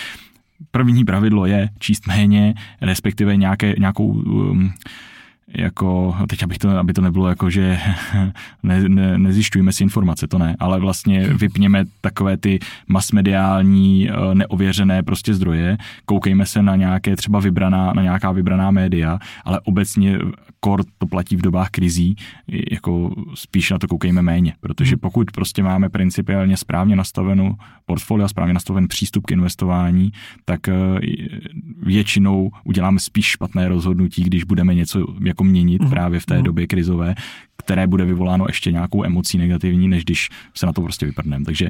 první 0.71 1.05
pravidlo 1.05 1.47
je 1.47 1.69
číst 1.79 2.07
méně, 2.07 2.55
respektive 2.81 3.37
nějaké, 3.37 3.75
nějakou 3.79 4.07
um, 4.07 4.73
jako, 5.55 6.17
teď 6.29 6.43
abych 6.43 6.59
to, 6.59 6.79
aby 6.79 6.93
to 6.93 7.01
nebylo 7.01 7.29
jako, 7.29 7.51
že 7.51 7.79
ne, 8.63 8.89
ne, 8.89 9.19
nezjišťujeme 9.19 9.73
si 9.73 9.83
informace, 9.83 10.27
to 10.27 10.39
ne, 10.39 10.57
ale 10.59 10.81
vlastně 10.81 11.29
vypněme 11.29 11.85
takové 12.01 12.37
ty 12.37 12.59
masmediální, 12.89 14.11
eh, 14.11 14.35
neověřené 14.35 15.03
prostě 15.03 15.35
zdroje, 15.35 15.79
koukejme 16.05 16.47
se 16.47 16.63
na 16.63 16.77
nějaké 16.77 17.17
třeba 17.17 17.41
vybraná, 17.41 17.93
na 17.93 18.03
nějaká 18.03 18.33
vybraná 18.33 18.71
média, 18.71 19.19
ale 19.45 19.61
obecně 19.61 20.19
kor 20.61 20.85
to 20.99 21.07
platí 21.07 21.37
v 21.37 21.43
dobách 21.43 21.71
krizí, 21.71 22.17
jako 22.71 23.15
spíš 23.35 23.71
na 23.71 23.79
to 23.79 23.89
koukejme 23.89 24.23
méně, 24.23 24.55
protože 24.61 24.91
hmm. 24.91 25.01
pokud 25.01 25.31
prostě 25.31 25.63
máme 25.63 25.89
principiálně 25.89 26.57
správně 26.57 26.97
nastavenou 26.97 27.55
portfolio, 27.87 28.29
správně 28.29 28.55
nastaven 28.55 28.89
přístup 28.89 29.27
k 29.27 29.31
investování, 29.31 30.13
tak 30.45 30.69
eh, 30.69 30.75
většinou 31.83 32.51
uděláme 32.65 33.01
spíš 33.01 33.27
špatné 33.27 33.69
rozhodnutí, 33.69 34.23
když 34.23 34.45
budeme 34.45 34.75
něco 34.75 35.07
jako 35.25 35.40
měnit 35.45 35.83
mm. 35.83 35.91
právě 35.91 36.21
v 36.21 36.27
té 36.27 36.37
mm. 36.37 36.43
době 36.43 36.67
krizové, 36.67 37.15
které 37.57 37.87
bude 37.87 38.05
vyvoláno 38.05 38.45
ještě 38.49 38.73
nějakou 38.73 39.05
emocí 39.05 39.39
negativní, 39.39 39.89
než 39.89 40.05
když 40.05 40.29
se 40.55 40.67
na 40.67 40.73
to 40.73 40.83
prostě 40.83 41.07
vyprdneme. 41.07 41.45
Takže 41.45 41.69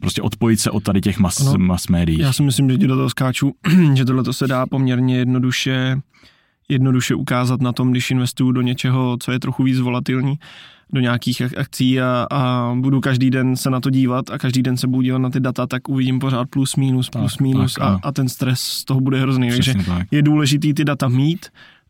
prostě 0.00 0.22
odpojit 0.22 0.60
se 0.60 0.70
od 0.70 0.82
tady 0.82 1.00
těch 1.00 1.18
mas, 1.18 1.38
no, 1.38 1.58
mas 1.58 1.88
médií. 1.88 2.18
Já 2.18 2.32
si 2.32 2.42
myslím, 2.42 2.70
že 2.70 2.78
ti 2.78 2.86
do 2.86 2.96
toho 2.96 3.10
skáču, 3.10 3.54
že 3.94 4.04
tohle 4.04 4.32
se 4.32 4.46
dá 4.46 4.66
poměrně 4.66 5.16
jednoduše 5.16 6.00
jednoduše 6.68 7.14
ukázat 7.14 7.60
na 7.60 7.72
tom, 7.72 7.90
když 7.90 8.10
investuju 8.10 8.52
do 8.52 8.62
něčeho, 8.62 9.16
co 9.20 9.32
je 9.32 9.40
trochu 9.40 9.62
víc 9.62 9.78
volatilní, 9.78 10.38
do 10.92 11.00
nějakých 11.00 11.42
akcí 11.58 12.00
a, 12.00 12.26
a 12.30 12.74
budu 12.80 13.00
každý 13.00 13.30
den 13.30 13.56
se 13.56 13.70
na 13.70 13.80
to 13.80 13.90
dívat 13.90 14.30
a 14.30 14.38
každý 14.38 14.62
den 14.62 14.76
se 14.76 14.86
budu 14.86 15.02
dívat 15.02 15.18
na 15.18 15.30
ty 15.30 15.40
data, 15.40 15.66
tak 15.66 15.88
uvidím 15.88 16.18
pořád 16.18 16.48
plus, 16.50 16.76
minus, 16.76 17.10
plus, 17.10 17.32
tak, 17.32 17.40
minus 17.40 17.74
tak, 17.74 17.82
a, 17.82 18.00
a 18.02 18.12
ten 18.12 18.28
stres 18.28 18.60
z 18.60 18.84
toho 18.84 19.00
bude 19.00 19.20
hrozný. 19.20 19.48
Přesně 19.48 19.72
Takže 19.72 19.90
tak. 19.90 20.06
je 20.10 20.22
důležitý 20.22 20.74
ty 20.74 20.84
data 20.84 21.08
mít, 21.08 21.46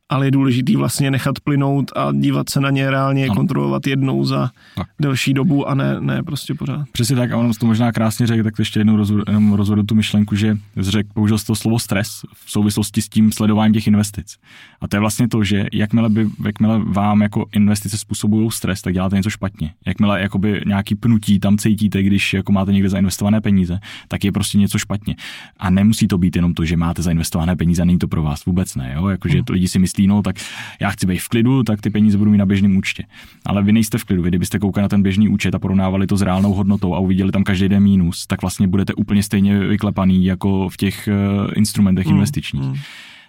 ale 0.09 0.27
je 0.27 0.31
důležitý 0.31 0.77
vlastně 0.77 1.11
nechat 1.11 1.41
plynout 1.41 1.93
a 1.97 2.13
dívat 2.13 2.51
se 2.51 2.61
na 2.61 2.71
ně 2.71 2.91
reálně, 2.91 3.25
ano. 3.25 3.35
kontrolovat 3.35 3.87
jednou 3.87 4.25
za 4.25 4.51
tak. 4.77 4.87
delší 5.01 5.35
dobu 5.35 5.69
a 5.69 5.75
ne, 5.75 6.01
ne 6.01 6.23
prostě 6.23 6.55
pořád. 6.55 6.89
Přesně 6.93 7.17
tak, 7.17 7.33
a 7.33 7.37
on 7.37 7.53
to 7.61 7.67
možná 7.67 7.93
krásně 7.93 8.27
řekl, 8.27 8.43
tak 8.43 8.57
to 8.57 8.63
ještě 8.63 8.81
jednou 8.81 8.97
rozvedu, 8.97 9.23
jenom 9.29 9.53
rozvedu 9.53 9.83
tu 9.83 9.95
myšlenku, 9.95 10.37
že 10.37 10.57
řekl, 10.77 11.11
použil 11.15 11.39
to 11.47 11.55
slovo 11.55 11.79
stres 11.79 12.09
v 12.35 12.51
souvislosti 12.51 13.03
s 13.03 13.09
tím 13.09 13.33
sledováním 13.33 13.75
těch 13.75 13.87
investic. 13.87 14.37
A 14.81 14.89
to 14.89 14.97
je 14.97 15.01
vlastně 15.01 15.29
to, 15.29 15.45
že 15.45 15.67
jakmile, 15.73 16.09
by, 16.09 16.29
jakmile 16.45 16.79
vám 16.85 17.23
jako 17.23 17.47
investice 17.53 17.99
způsobují 17.99 18.51
stres, 18.51 18.83
tak 18.83 18.95
děláte 18.95 19.17
něco 19.17 19.31
špatně. 19.31 19.73
Jakmile 19.87 20.21
jakoby 20.21 20.61
nějaký 20.67 20.95
pnutí 20.95 21.41
tam 21.41 21.59
cítíte, 21.59 22.03
když 22.03 22.35
jako 22.35 22.53
máte 22.53 22.73
někde 22.73 22.89
zainvestované 22.89 23.41
peníze, 23.41 23.79
tak 24.09 24.25
je 24.25 24.33
prostě 24.33 24.59
něco 24.59 24.79
špatně. 24.79 25.17
A 25.57 25.71
nemusí 25.71 26.09
to 26.09 26.19
být 26.19 26.37
jenom 26.37 26.55
to, 26.55 26.65
že 26.65 26.77
máte 26.77 27.03
zainvestované 27.03 27.57
peníze, 27.57 27.83
a 27.83 27.85
není 27.85 27.99
to 27.99 28.09
pro 28.09 28.23
vás 28.23 28.45
vůbec 28.45 28.75
ne. 28.75 28.93
Jo? 28.95 29.09
Jakože 29.09 29.43
to 29.43 29.53
lidi 29.53 29.69
si 29.69 29.79
myslí, 29.79 29.94
myslí, 29.95 30.07
no 30.07 30.23
tak 30.23 30.37
já 30.81 30.91
chci 30.91 31.07
být 31.07 31.19
v 31.19 31.29
klidu, 31.29 31.63
tak 31.63 31.81
ty 31.81 31.91
peníze 31.91 32.19
budu 32.19 32.31
mít 32.31 32.39
na 32.39 32.47
běžném 32.47 32.77
účtě. 32.77 33.05
Ale 33.47 33.63
vy 33.63 33.73
nejste 33.73 33.99
v 33.99 34.05
klidu, 34.05 34.23
vy 34.23 34.29
kdybyste 34.29 34.59
koukali 34.59 34.83
na 34.83 34.89
ten 34.89 35.03
běžný 35.03 35.29
účet 35.29 35.55
a 35.55 35.59
porovnávali 35.59 36.07
to 36.07 36.17
s 36.17 36.23
reálnou 36.23 36.53
hodnotou 36.53 36.95
a 36.95 36.99
uviděli 36.99 37.33
tam 37.33 37.45
každý 37.45 37.69
den 37.69 37.83
mínus, 37.83 38.27
tak 38.27 38.43
vlastně 38.43 38.69
budete 38.69 38.95
úplně 38.95 39.23
stejně 39.23 39.59
vyklepaný 39.59 40.25
jako 40.25 40.69
v 40.69 40.77
těch 40.77 41.09
uh, 41.09 41.51
instrumentech 41.55 42.07
mm, 42.07 42.13
investičních. 42.13 42.63
Mm. 42.63 42.77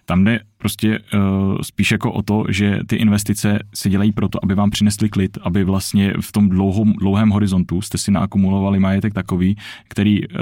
Tam 0.06 0.24
jde 0.24 0.40
prostě 0.58 1.00
uh, 1.00 1.58
spíš 1.62 1.92
jako 1.92 2.12
o 2.12 2.22
to, 2.22 2.46
že 2.50 2.80
ty 2.88 2.96
investice 2.96 3.60
se 3.74 3.90
dělají 3.90 4.12
proto, 4.12 4.40
aby 4.44 4.56
vám 4.56 4.70
přinesly 4.70 5.10
klid, 5.10 5.38
aby 5.42 5.64
vlastně 5.64 6.14
v 6.22 6.32
tom 6.32 6.50
dlouhom, 6.50 6.94
dlouhém 6.94 7.30
horizontu 7.30 7.82
jste 7.82 7.98
si 7.98 8.12
naakumulovali 8.12 8.80
majetek 8.80 9.14
takový, 9.14 9.56
který 9.90 10.28
uh, 10.28 10.38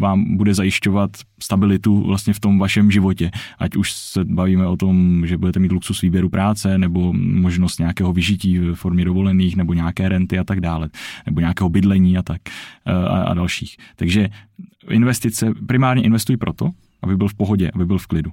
vám 0.00 0.36
bude 0.36 0.54
zajišťovat 0.54 1.10
stabilitu 1.42 2.02
vlastně 2.02 2.32
v 2.32 2.40
tom 2.40 2.58
vašem 2.58 2.90
životě. 2.90 3.30
Ať 3.58 3.76
už 3.76 3.92
se 3.92 4.24
bavíme 4.24 4.66
o 4.66 4.76
tom, 4.76 5.26
že 5.26 5.38
budete 5.38 5.60
mít 5.60 5.72
luxus 5.72 6.00
výběru 6.00 6.28
práce, 6.28 6.78
nebo 6.78 7.12
možnost 7.16 7.78
nějakého 7.78 8.12
vyžití 8.12 8.58
v 8.58 8.74
formě 8.74 9.04
dovolených, 9.04 9.56
nebo 9.56 9.74
nějaké 9.74 10.08
renty 10.08 10.38
a 10.38 10.44
tak 10.44 10.60
dále, 10.60 10.88
nebo 11.26 11.40
nějakého 11.40 11.68
bydlení 11.68 12.18
a 12.18 12.22
tak 12.22 12.40
uh, 12.86 12.94
a, 12.94 13.22
a 13.22 13.34
dalších. 13.34 13.76
Takže 13.96 14.28
investice, 14.90 15.52
primárně 15.66 16.02
investují 16.02 16.36
proto, 16.36 16.70
aby 17.02 17.16
byl 17.16 17.28
v 17.28 17.34
pohodě, 17.34 17.70
aby 17.74 17.86
byl 17.86 17.98
v 17.98 18.06
klidu 18.06 18.30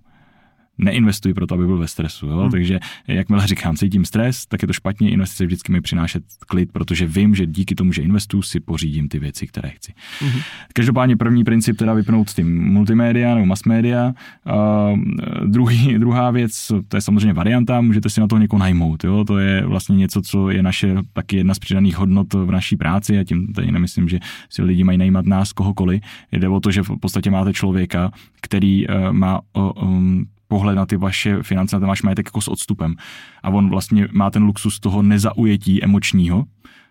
neinvestuji 0.82 1.34
proto, 1.34 1.56
aby 1.56 1.66
byl 1.66 1.78
ve 1.78 1.88
stresu. 1.88 2.28
Jo? 2.28 2.38
Hmm. 2.38 2.52
Takže 2.52 2.80
jakmile 3.08 3.48
říkám, 3.48 3.76
cítím 3.76 4.06
stres, 4.06 4.46
tak 4.46 4.62
je 4.62 4.68
to 4.68 4.74
špatně. 4.74 5.12
Investice 5.12 5.46
vždycky 5.46 5.72
mi 5.72 5.82
přinášet 5.82 6.24
klid, 6.48 6.72
protože 6.72 7.06
vím, 7.06 7.36
že 7.36 7.46
díky 7.46 7.76
tomu, 7.76 7.94
že 7.94 8.02
investuju, 8.02 8.44
si 8.44 8.60
pořídím 8.60 9.08
ty 9.08 9.20
věci, 9.20 9.48
které 9.48 9.70
chci. 9.70 9.94
Hmm. 10.20 10.42
Každopádně 10.74 11.18
první 11.18 11.44
princip 11.44 11.78
teda 11.78 11.94
vypnout 11.94 12.30
tím 12.30 12.64
multimédia 12.64 13.36
nebo 13.36 13.46
mass 13.46 13.64
media. 13.64 14.14
Uh, 14.46 15.00
druhý, 15.46 16.00
druhá 16.00 16.32
věc, 16.32 16.72
to 16.88 16.98
je 16.98 17.02
samozřejmě 17.02 17.34
varianta, 17.34 17.82
můžete 17.82 18.10
si 18.10 18.20
na 18.22 18.28
to 18.28 18.38
někoho 18.38 18.60
najmout. 18.60 19.04
Jo? 19.04 19.24
To 19.24 19.38
je 19.38 19.66
vlastně 19.66 19.96
něco, 19.96 20.22
co 20.22 20.50
je 20.50 20.64
naše 20.64 20.96
taky 21.14 21.38
jedna 21.38 21.54
z 21.54 21.60
přidaných 21.60 21.98
hodnot 21.98 22.34
v 22.34 22.52
naší 22.52 22.78
práci 22.78 23.20
a 23.20 23.24
tím 23.24 23.54
tady 23.54 23.72
nemyslím, 23.72 24.10
že 24.10 24.20
si 24.50 24.62
lidi 24.62 24.84
mají 24.84 24.98
najímat 24.98 25.26
nás 25.26 25.54
kohokoliv. 25.54 26.02
Jde 26.32 26.48
o 26.48 26.60
to, 26.60 26.72
že 26.72 26.84
v 26.84 26.98
podstatě 27.00 27.32
máte 27.32 27.54
člověka, 27.54 28.12
který 28.42 28.88
uh, 28.88 29.12
má 29.12 29.40
uh, 29.54 29.72
um, 29.84 30.26
pohled 30.52 30.76
na 30.76 30.86
ty 30.86 30.98
vaše 30.98 31.44
finance, 31.44 31.76
na 31.76 31.80
ten 31.80 31.88
váš 31.88 32.02
majetek 32.02 32.28
jako 32.28 32.42
s 32.42 32.48
odstupem. 32.48 32.96
A 33.44 33.50
on 33.50 33.70
vlastně 33.70 34.08
má 34.12 34.30
ten 34.30 34.44
luxus 34.44 34.80
toho 34.80 35.02
nezaujetí 35.02 35.84
emočního, 35.84 36.44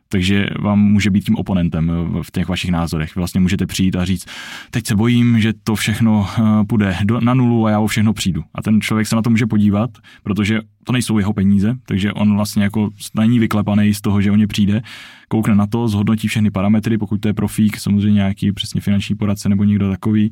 takže 0.08 0.46
vám 0.58 0.80
může 0.80 1.10
být 1.10 1.24
tím 1.24 1.36
oponentem 1.36 1.92
v 2.22 2.30
těch 2.30 2.48
vašich 2.48 2.70
názorech. 2.70 3.16
Vlastně 3.16 3.40
můžete 3.40 3.66
přijít 3.66 3.96
a 3.96 4.04
říct, 4.04 4.24
teď 4.70 4.86
se 4.86 4.96
bojím, 4.96 5.40
že 5.40 5.52
to 5.64 5.74
všechno 5.74 6.24
eh, 6.24 6.64
půjde 6.64 6.96
na 7.20 7.34
nulu 7.34 7.66
a 7.66 7.70
já 7.70 7.78
o 7.80 7.86
všechno 7.86 8.12
přijdu. 8.12 8.42
A 8.54 8.62
ten 8.62 8.80
člověk 8.80 9.06
se 9.06 9.16
na 9.16 9.22
to 9.22 9.30
může 9.30 9.46
podívat, 9.46 9.90
protože 10.22 10.60
to 10.84 10.92
nejsou 10.92 11.18
jeho 11.18 11.32
peníze, 11.32 11.76
takže 11.86 12.12
on 12.12 12.34
vlastně 12.34 12.62
jako 12.62 12.90
není 13.14 13.38
vyklepaný 13.38 13.94
z 13.94 14.00
toho, 14.00 14.22
že 14.22 14.30
o 14.30 14.36
ně 14.36 14.46
přijde, 14.46 14.82
koukne 15.28 15.54
na 15.54 15.66
to, 15.66 15.88
zhodnotí 15.88 16.28
všechny 16.28 16.50
parametry, 16.50 16.98
pokud 16.98 17.20
to 17.20 17.28
je 17.28 17.34
profík, 17.34 17.78
samozřejmě 17.78 18.16
nějaký 18.16 18.52
přesně 18.52 18.80
finanční 18.80 19.16
poradce 19.16 19.48
nebo 19.48 19.64
někdo 19.64 19.90
takový, 19.90 20.30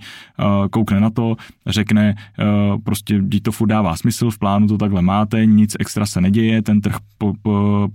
koukne 0.70 1.00
na 1.00 1.10
to, 1.10 1.36
řekne, 1.66 2.14
prostě 2.84 3.20
dít 3.22 3.42
to 3.42 3.52
furt 3.52 3.68
dává 3.68 3.96
smysl, 3.96 4.30
v 4.30 4.38
plánu 4.38 4.66
to 4.68 4.78
takhle 4.78 5.02
máte, 5.02 5.46
nic 5.46 5.76
extra 5.80 6.06
se 6.06 6.20
neděje, 6.20 6.62
ten 6.62 6.80
trh 6.80 6.96
po, 7.18 7.34
po, 7.42 7.88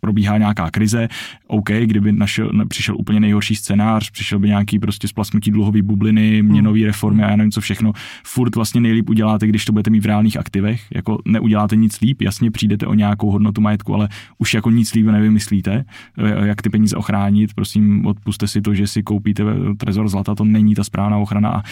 probíhá 0.00 0.38
nějaká 0.38 0.70
krize, 0.70 1.08
OK, 1.46 1.70
kdyby 1.70 2.12
našel, 2.12 2.50
přišel 2.68 2.96
úplně 2.98 3.20
nejhorší 3.20 3.56
scénář, 3.56 4.10
přišel 4.10 4.38
by 4.38 4.48
nějaký 4.48 4.78
prostě 4.78 5.08
splasnutí 5.08 5.50
dluhové 5.50 5.82
bubliny, 5.82 6.42
měnové 6.42 6.80
reformy 6.86 7.22
a 7.22 7.30
já 7.30 7.36
nevím 7.36 7.50
co 7.50 7.60
všechno, 7.60 7.92
furt 8.24 8.56
vlastně 8.56 8.80
nejlíp 8.80 9.10
uděláte, 9.10 9.46
když 9.46 9.64
to 9.64 9.72
budete 9.72 9.90
mít 9.90 10.00
v 10.00 10.06
reálných 10.06 10.36
aktivech, 10.36 10.82
jako 10.94 11.18
neuděláte 11.24 11.75
nic 11.76 12.00
líp, 12.00 12.22
jasně 12.22 12.50
přijdete 12.50 12.86
o 12.86 12.94
nějakou 12.94 13.30
hodnotu 13.30 13.60
majetku, 13.60 13.94
ale 13.94 14.08
už 14.38 14.54
jako 14.54 14.70
nic 14.70 14.94
líp 14.94 15.06
nevymyslíte, 15.06 15.84
eh, 16.18 16.46
jak 16.46 16.62
ty 16.62 16.70
peníze 16.70 16.96
ochránit, 16.96 17.54
prosím, 17.54 18.06
odpuste 18.06 18.48
si 18.48 18.60
to, 18.60 18.74
že 18.74 18.86
si 18.86 19.02
koupíte 19.02 19.44
trezor 19.78 20.08
zlata, 20.08 20.34
to 20.34 20.44
není 20.44 20.74
ta 20.74 20.84
správná 20.84 21.16
ochrana 21.16 21.50
a 21.50 21.62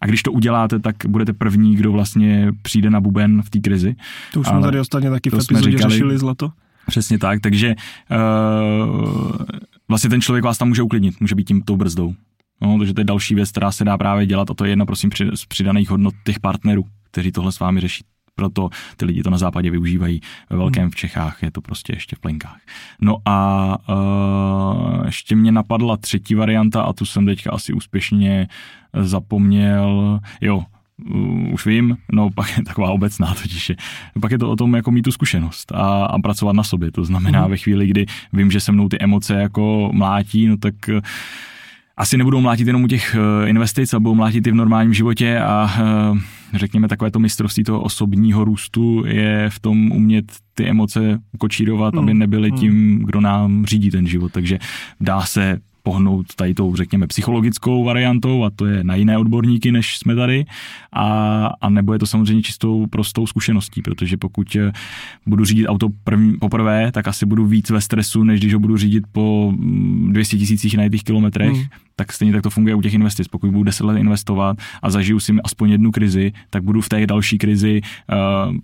a 0.00 0.06
když 0.06 0.22
to 0.22 0.32
uděláte, 0.32 0.78
tak 0.78 0.96
budete 1.08 1.32
první, 1.32 1.76
kdo 1.76 1.92
vlastně 1.92 2.52
přijde 2.62 2.90
na 2.90 3.00
buben 3.00 3.42
v 3.42 3.50
té 3.50 3.58
krizi. 3.58 3.96
To 4.32 4.40
už 4.40 4.46
jsme 4.46 4.60
tady 4.60 4.80
ostatně 4.80 5.10
taky 5.10 5.30
v 5.30 5.34
epizodě 5.34 5.70
říkali, 5.70 5.90
řešili 5.90 6.18
zlato. 6.18 6.52
Přesně 6.86 7.18
tak, 7.18 7.40
takže 7.40 7.74
uh, 8.10 9.36
vlastně 9.88 10.10
ten 10.10 10.20
člověk 10.20 10.44
vás 10.44 10.58
tam 10.58 10.68
může 10.68 10.82
uklidnit, 10.82 11.20
může 11.20 11.34
být 11.34 11.48
tím 11.48 11.62
tou 11.62 11.76
brzdou. 11.76 12.14
No, 12.62 12.78
takže 12.78 12.94
to 12.94 13.00
je 13.00 13.04
další 13.04 13.34
věc, 13.34 13.50
která 13.50 13.72
se 13.72 13.84
dá 13.84 13.98
právě 13.98 14.26
dělat 14.26 14.50
a 14.50 14.54
to 14.54 14.64
je 14.64 14.70
jedna, 14.70 14.86
prosím, 14.86 15.10
z 15.34 15.46
přidaných 15.46 15.90
hodnot 15.90 16.14
těch 16.24 16.40
partnerů, 16.40 16.84
kteří 17.10 17.32
tohle 17.32 17.52
s 17.52 17.60
vámi 17.60 17.80
řeší 17.80 18.04
proto 18.40 18.70
ty 18.96 19.04
lidi 19.04 19.22
to 19.22 19.30
na 19.30 19.38
západě 19.38 19.70
využívají. 19.70 20.20
Ve 20.50 20.56
velkém 20.56 20.82
hmm. 20.82 20.90
v 20.90 20.94
Čechách 20.94 21.42
je 21.42 21.50
to 21.50 21.60
prostě 21.60 21.92
ještě 21.92 22.16
v 22.16 22.18
plenkách. 22.18 22.60
No 23.00 23.16
a 23.24 23.76
uh, 23.88 25.06
ještě 25.06 25.36
mě 25.36 25.52
napadla 25.52 25.96
třetí 25.96 26.34
varianta 26.34 26.82
a 26.82 26.92
tu 26.92 27.04
jsem 27.04 27.26
teďka 27.26 27.50
asi 27.50 27.72
úspěšně 27.72 28.48
zapomněl. 28.96 30.20
Jo, 30.40 30.64
už 31.52 31.66
vím, 31.66 31.96
no 32.12 32.30
pak 32.30 32.56
je 32.56 32.64
taková 32.64 32.90
obecná 32.90 33.34
totiž 33.42 33.68
je. 33.68 33.76
Pak 34.20 34.32
je 34.32 34.38
to 34.38 34.50
o 34.50 34.56
tom 34.56 34.74
jako 34.74 34.90
mít 34.90 35.02
tu 35.02 35.12
zkušenost 35.12 35.72
a, 35.72 36.04
a 36.04 36.18
pracovat 36.18 36.56
na 36.56 36.62
sobě. 36.62 36.90
To 36.92 37.04
znamená 37.04 37.44
mm. 37.44 37.50
ve 37.50 37.56
chvíli, 37.56 37.86
kdy 37.86 38.06
vím, 38.32 38.50
že 38.50 38.60
se 38.60 38.72
mnou 38.72 38.88
ty 38.88 38.98
emoce 39.00 39.34
jako 39.34 39.90
mlátí, 39.92 40.46
no 40.46 40.56
tak 40.56 40.74
uh, 40.88 41.00
asi 41.96 42.16
nebudou 42.16 42.40
mlátit 42.40 42.66
jenom 42.66 42.84
u 42.84 42.88
těch 42.88 43.16
investic, 43.46 43.92
ale 43.92 44.00
budou 44.00 44.14
mlátit 44.14 44.46
i 44.46 44.50
v 44.50 44.54
normálním 44.54 44.94
životě 44.94 45.38
a 45.38 45.70
řekněme 46.54 46.88
takové 46.88 47.10
to 47.10 47.18
mistrovství 47.18 47.64
toho 47.64 47.80
osobního 47.80 48.44
růstu 48.44 49.04
je 49.06 49.50
v 49.50 49.60
tom 49.60 49.92
umět 49.92 50.24
ty 50.54 50.66
emoce 50.66 51.18
ukočírovat, 51.32 51.94
aby 51.94 52.10
hmm. 52.10 52.18
nebyly 52.18 52.48
hmm. 52.48 52.58
tím, 52.58 53.02
kdo 53.06 53.20
nám 53.20 53.66
řídí 53.66 53.90
ten 53.90 54.06
život. 54.06 54.32
Takže 54.32 54.58
dá 55.00 55.20
se 55.20 55.60
pohnout 55.90 56.34
tady 56.34 56.54
tou, 56.54 56.76
řekněme, 56.76 57.06
psychologickou 57.06 57.84
variantou 57.84 58.44
a 58.44 58.50
to 58.50 58.66
je 58.66 58.84
na 58.84 58.94
jiné 58.94 59.18
odborníky, 59.18 59.72
než 59.72 59.98
jsme 59.98 60.14
tady 60.14 60.44
a, 60.92 61.46
a 61.60 61.68
nebo 61.68 61.92
je 61.92 61.98
to 61.98 62.06
samozřejmě 62.06 62.42
čistou 62.42 62.86
prostou 62.86 63.26
zkušeností, 63.26 63.82
protože 63.82 64.16
pokud 64.16 64.56
eh, 64.56 64.72
budu 65.26 65.44
řídit 65.44 65.66
auto 65.66 65.88
první, 66.04 66.36
poprvé, 66.38 66.92
tak 66.92 67.08
asi 67.08 67.26
budu 67.26 67.46
víc 67.46 67.70
ve 67.70 67.80
stresu, 67.80 68.24
než 68.24 68.40
když 68.40 68.54
ho 68.54 68.60
budu 68.60 68.76
řídit 68.76 69.04
po 69.12 69.52
200 69.54 70.36
mm, 70.36 70.40
tisících 70.40 70.76
najetých 70.76 71.04
kilometrech, 71.04 71.52
mm. 71.52 71.64
tak 71.96 72.12
stejně 72.12 72.32
tak 72.32 72.42
to 72.42 72.50
funguje 72.50 72.74
u 72.74 72.82
těch 72.82 72.94
investic. 72.94 73.28
Pokud 73.28 73.50
budu 73.50 73.64
10 73.64 73.84
let 73.84 73.98
investovat 73.98 74.56
a 74.82 74.90
zažiju 74.90 75.20
si 75.20 75.34
aspoň 75.44 75.70
jednu 75.70 75.90
krizi, 75.90 76.32
tak 76.50 76.62
budu 76.62 76.80
v 76.80 76.88
té 76.88 77.06
další 77.06 77.38
krizi 77.38 77.80
uh, 77.82 78.54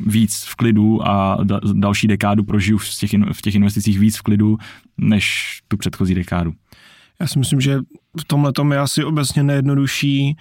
víc 0.00 0.44
v 0.44 0.54
klidu 0.54 1.08
a 1.08 1.38
da, 1.44 1.60
další 1.72 2.06
dekádu 2.06 2.44
prožiju 2.44 2.78
v 2.78 2.88
těch, 2.98 3.10
v 3.32 3.42
těch 3.42 3.54
investicích 3.54 3.98
víc 3.98 4.18
v 4.18 4.22
klidu, 4.22 4.58
než 4.98 5.58
tu 5.68 5.76
předchozí 5.76 6.14
dekádu. 6.14 6.54
Já 7.20 7.26
si 7.26 7.38
myslím, 7.38 7.60
že 7.60 7.78
v 8.20 8.24
tomhle 8.26 8.52
tom 8.52 8.72
je 8.72 8.78
asi 8.78 9.04
obecně 9.04 9.42
nejjednodušší 9.42 10.36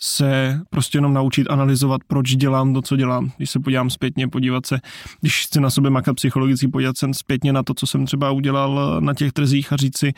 se 0.00 0.60
prostě 0.70 0.98
jenom 0.98 1.14
naučit 1.14 1.46
analyzovat, 1.50 2.00
proč 2.06 2.36
dělám 2.36 2.74
to, 2.74 2.82
co 2.82 2.96
dělám. 2.96 3.30
Když 3.36 3.50
se 3.50 3.60
podívám 3.60 3.90
zpětně, 3.90 4.28
podívat 4.28 4.66
se, 4.66 4.80
když 5.20 5.44
chci 5.44 5.60
na 5.60 5.70
sobě 5.70 5.90
makat 5.90 6.16
psychologicky, 6.16 6.68
podívat 6.68 6.96
se 6.96 7.06
zpětně 7.12 7.52
na 7.52 7.62
to, 7.62 7.74
co 7.74 7.86
jsem 7.86 8.06
třeba 8.06 8.30
udělal 8.30 9.00
na 9.00 9.14
těch 9.14 9.32
trzích 9.32 9.72
a 9.72 9.76
říct 9.76 9.98
si, 9.98 10.12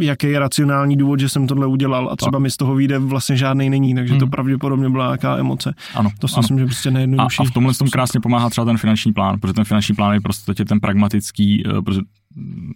jaký 0.00 0.26
je 0.26 0.38
racionální 0.38 0.96
důvod, 0.96 1.20
že 1.20 1.28
jsem 1.28 1.46
tohle 1.46 1.66
udělal 1.66 2.08
a 2.12 2.16
třeba 2.16 2.38
mi 2.38 2.50
z 2.50 2.56
toho 2.56 2.74
vyjde 2.74 2.98
vlastně 2.98 3.36
žádný 3.36 3.70
není, 3.70 3.94
takže 3.94 4.12
hmm. 4.12 4.20
to 4.20 4.26
pravděpodobně 4.26 4.90
byla 4.90 5.06
nějaká 5.06 5.36
emoce. 5.36 5.74
Ano, 5.94 6.10
to 6.18 6.28
si 6.28 6.34
ano. 6.34 6.42
myslím, 6.42 6.58
že 6.58 6.64
prostě 6.64 6.90
nejjednodušší. 6.90 7.38
A, 7.38 7.42
a 7.42 7.44
v 7.44 7.50
tomhle 7.50 7.74
tom 7.74 7.90
krásně 7.90 8.20
pomáhá 8.20 8.50
třeba 8.50 8.64
ten 8.64 8.78
finanční 8.78 9.12
plán, 9.12 9.40
protože 9.40 9.52
ten 9.52 9.64
finanční 9.64 9.94
plán 9.94 10.14
je 10.14 10.20
prostě 10.20 10.64
ten 10.64 10.80
pragmatický, 10.80 11.64
eh, 11.66 11.82
protože 11.82 12.00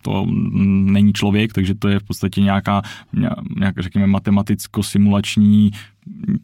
to 0.02 0.26
není 0.26 1.12
člověk, 1.12 1.52
takže 1.52 1.74
to 1.74 1.88
je 1.88 1.98
v 1.98 2.02
podstatě 2.02 2.40
nějaká, 2.40 2.82
nějak, 3.58 3.78
řekněme, 3.78 4.06
matematicko-simulační 4.06 5.70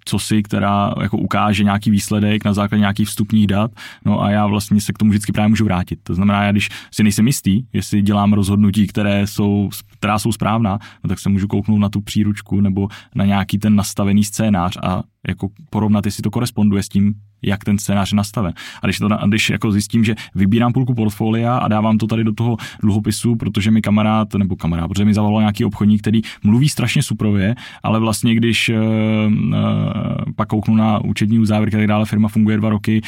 cosi, 0.04 0.42
která 0.42 0.94
jako 1.02 1.18
ukáže 1.18 1.64
nějaký 1.64 1.90
výsledek 1.90 2.44
na 2.44 2.52
základě 2.52 2.80
nějakých 2.80 3.08
vstupních 3.08 3.46
dat, 3.46 3.70
no 4.04 4.22
a 4.22 4.30
já 4.30 4.46
vlastně 4.46 4.80
se 4.80 4.92
k 4.92 4.98
tomu 4.98 5.10
vždycky 5.10 5.32
právě 5.32 5.48
můžu 5.48 5.64
vrátit. 5.64 5.98
To 6.02 6.14
znamená, 6.14 6.42
já 6.44 6.52
když 6.52 6.68
si 6.90 7.02
nejsem 7.02 7.26
jistý, 7.26 7.62
jestli 7.72 8.02
dělám 8.02 8.32
rozhodnutí, 8.32 8.86
které 8.86 9.26
jsou, 9.26 9.70
která 9.98 10.18
jsou 10.18 10.32
správná, 10.32 10.78
no 11.04 11.08
tak 11.08 11.18
se 11.18 11.28
můžu 11.28 11.46
kouknout 11.46 11.80
na 11.80 11.88
tu 11.88 12.00
příručku 12.00 12.60
nebo 12.60 12.88
na 13.14 13.24
nějaký 13.24 13.58
ten 13.58 13.76
nastavený 13.76 14.24
scénář 14.24 14.78
a 14.82 15.02
jako 15.28 15.48
porovnat, 15.70 16.06
jestli 16.06 16.22
to 16.22 16.30
koresponduje 16.30 16.82
s 16.82 16.88
tím, 16.88 17.14
jak 17.42 17.64
ten 17.64 17.78
scénář 17.78 18.12
je 18.12 18.16
nastaven. 18.16 18.52
A 18.82 18.86
když, 18.86 18.98
to, 18.98 19.08
když 19.26 19.50
jako 19.50 19.72
zjistím, 19.72 20.04
že 20.04 20.14
vybírám 20.34 20.72
půlku 20.72 20.94
portfolia 20.94 21.56
a 21.56 21.68
dávám 21.68 21.98
to 21.98 22.06
tady 22.06 22.24
do 22.24 22.32
toho 22.32 22.56
dluhopisu, 22.82 23.36
protože 23.36 23.70
mi 23.70 23.82
kamarád, 23.82 24.34
nebo 24.34 24.56
kamarád, 24.56 24.88
protože 24.88 25.04
mi 25.04 25.14
zavolal 25.14 25.42
nějaký 25.42 25.64
obchodník, 25.64 26.00
který 26.00 26.20
mluví 26.44 26.68
strašně 26.68 27.02
suprově, 27.02 27.54
ale 27.82 28.00
vlastně 28.00 28.34
když 28.34 28.68
uh, 28.68 28.76
pak 30.36 30.48
kouknu 30.48 30.74
na 30.74 31.04
účetní 31.04 31.38
uzávěrky, 31.38 31.76
tak 31.76 31.86
dále 31.86 32.04
firma 32.04 32.28
funguje 32.28 32.56
dva 32.56 32.68
roky, 32.68 33.00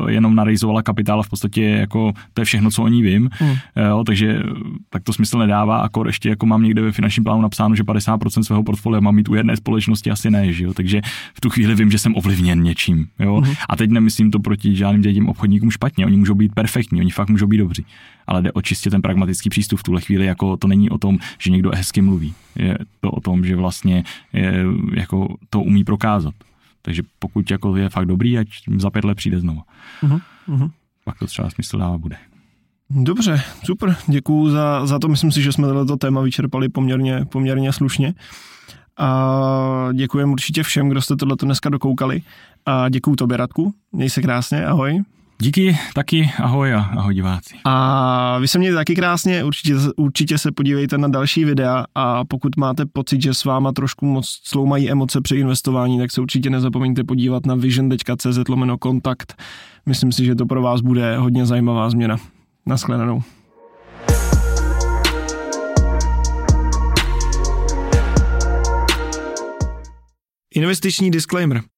uh, 0.00 0.10
jenom 0.10 0.34
narejzovala 0.34 0.82
kapitál 0.82 1.22
v 1.22 1.28
podstatě 1.28 1.62
jako 1.62 2.12
to 2.34 2.40
je 2.40 2.44
všechno, 2.44 2.70
co 2.70 2.82
o 2.82 2.88
ní 2.88 3.02
vím, 3.02 3.30
hmm. 3.32 3.50
uh, 3.50 4.04
takže 4.04 4.42
tak 4.90 5.02
to 5.02 5.12
smysl 5.12 5.38
nedává, 5.38 5.78
a 5.78 5.88
ještě 6.06 6.28
jako 6.28 6.46
mám 6.46 6.62
někde 6.62 6.82
ve 6.82 6.92
finančním 6.92 7.24
plánu 7.24 7.42
napsáno, 7.42 7.76
že 7.76 7.82
50% 7.82 8.42
svého 8.42 8.62
portfolia 8.62 9.00
mám 9.00 9.14
mít 9.14 9.28
u 9.28 9.34
jedné 9.34 9.56
společnosti, 9.56 10.10
asi 10.10 10.30
ne, 10.30 10.52
že 10.52 10.64
jo? 10.64 10.74
takže 10.74 11.00
v 11.34 11.40
tu 11.40 11.50
chvíli 11.50 11.74
vím, 11.74 11.90
že 11.90 11.98
jsem 11.98 12.16
ovlivněn 12.16 12.62
něčím. 12.62 13.06
Jo? 13.18 13.40
Hmm. 13.44 13.54
A 13.68 13.76
teď 13.76 13.90
nemyslím 13.90 14.30
to 14.30 14.38
proti 14.38 14.76
žádným 14.76 15.02
těm 15.14 15.28
obchodníkům 15.28 15.70
špatně, 15.70 16.06
oni 16.06 16.16
můžou 16.16 16.34
být 16.34 16.54
perfektní, 16.54 17.00
oni 17.00 17.10
fakt 17.10 17.28
můžou 17.28 17.46
být 17.46 17.58
dobří. 17.58 17.86
Ale 18.26 18.42
jde 18.42 18.52
o 18.52 18.62
čistě 18.62 18.90
ten 18.90 19.02
pragmatický 19.02 19.50
přístup 19.50 19.78
v 19.78 19.82
tuhle 19.82 20.00
chvíli, 20.00 20.24
jako 20.24 20.56
to 20.56 20.68
není 20.68 20.90
o 20.90 20.98
tom, 20.98 21.18
že 21.38 21.50
někdo 21.50 21.70
hezky 21.74 22.02
mluví. 22.02 22.34
Je 22.56 22.78
to 23.00 23.10
o 23.10 23.20
tom, 23.20 23.44
že 23.44 23.56
vlastně 23.56 24.04
je, 24.32 24.64
jako 24.94 25.36
to 25.50 25.60
umí 25.60 25.84
prokázat. 25.84 26.34
Takže 26.82 27.02
pokud 27.18 27.50
jako 27.50 27.76
je 27.76 27.88
fakt 27.88 28.06
dobrý, 28.06 28.38
ať 28.38 28.48
za 28.76 28.90
pět 28.90 29.04
let 29.04 29.14
přijde 29.14 29.40
znovu. 29.40 29.62
Uh-huh. 30.02 30.70
Pak 31.04 31.18
to 31.18 31.26
třeba 31.26 31.50
smysl 31.50 31.78
dává 31.78 31.98
bude. 31.98 32.16
Dobře, 32.90 33.42
super, 33.64 33.96
děkuju 34.06 34.50
za, 34.50 34.86
za 34.86 34.98
to. 34.98 35.08
Myslím 35.08 35.32
si, 35.32 35.42
že 35.42 35.52
jsme 35.52 35.68
tohle 35.68 35.96
téma 35.96 36.20
vyčerpali 36.20 36.68
poměrně, 36.68 37.24
poměrně 37.24 37.72
slušně. 37.72 38.14
A 38.98 39.88
děkujeme 39.92 40.32
určitě 40.32 40.62
všem, 40.62 40.88
kdo 40.88 41.02
jste 41.02 41.16
tohle 41.16 41.36
dneska 41.42 41.68
dokoukali. 41.68 42.22
A 42.66 42.88
děkuju 42.88 43.16
tobě, 43.16 43.36
Radku. 43.36 43.74
Měj 43.92 44.10
se 44.10 44.22
krásně, 44.22 44.66
ahoj. 44.66 45.02
Díky, 45.38 45.78
taky 45.94 46.30
ahoj 46.38 46.74
a 46.74 46.80
ahoj 46.80 47.14
diváci. 47.14 47.54
A 47.64 48.38
vy 48.38 48.48
se 48.48 48.58
mějte 48.58 48.74
taky 48.74 48.94
krásně, 48.94 49.44
určitě, 49.44 49.74
určitě 49.96 50.38
se 50.38 50.52
podívejte 50.52 50.98
na 50.98 51.08
další 51.08 51.44
videa 51.44 51.84
a 51.94 52.24
pokud 52.24 52.56
máte 52.56 52.86
pocit, 52.86 53.22
že 53.22 53.34
s 53.34 53.44
váma 53.44 53.72
trošku 53.72 54.06
moc 54.06 54.40
sloumají 54.44 54.90
emoce 54.90 55.20
při 55.20 55.36
investování, 55.36 55.98
tak 55.98 56.12
se 56.12 56.20
určitě 56.20 56.50
nezapomeňte 56.50 57.04
podívat 57.04 57.46
na 57.46 57.54
vision.cz 57.54 58.48
lomeno 58.48 58.78
kontakt. 58.78 59.42
Myslím 59.86 60.12
si, 60.12 60.24
že 60.24 60.34
to 60.34 60.46
pro 60.46 60.62
vás 60.62 60.80
bude 60.80 61.16
hodně 61.16 61.46
zajímavá 61.46 61.90
změna. 61.90 62.16
Naschledanou. 62.66 63.22
Investiční 70.54 71.10
disclaimer. 71.10 71.62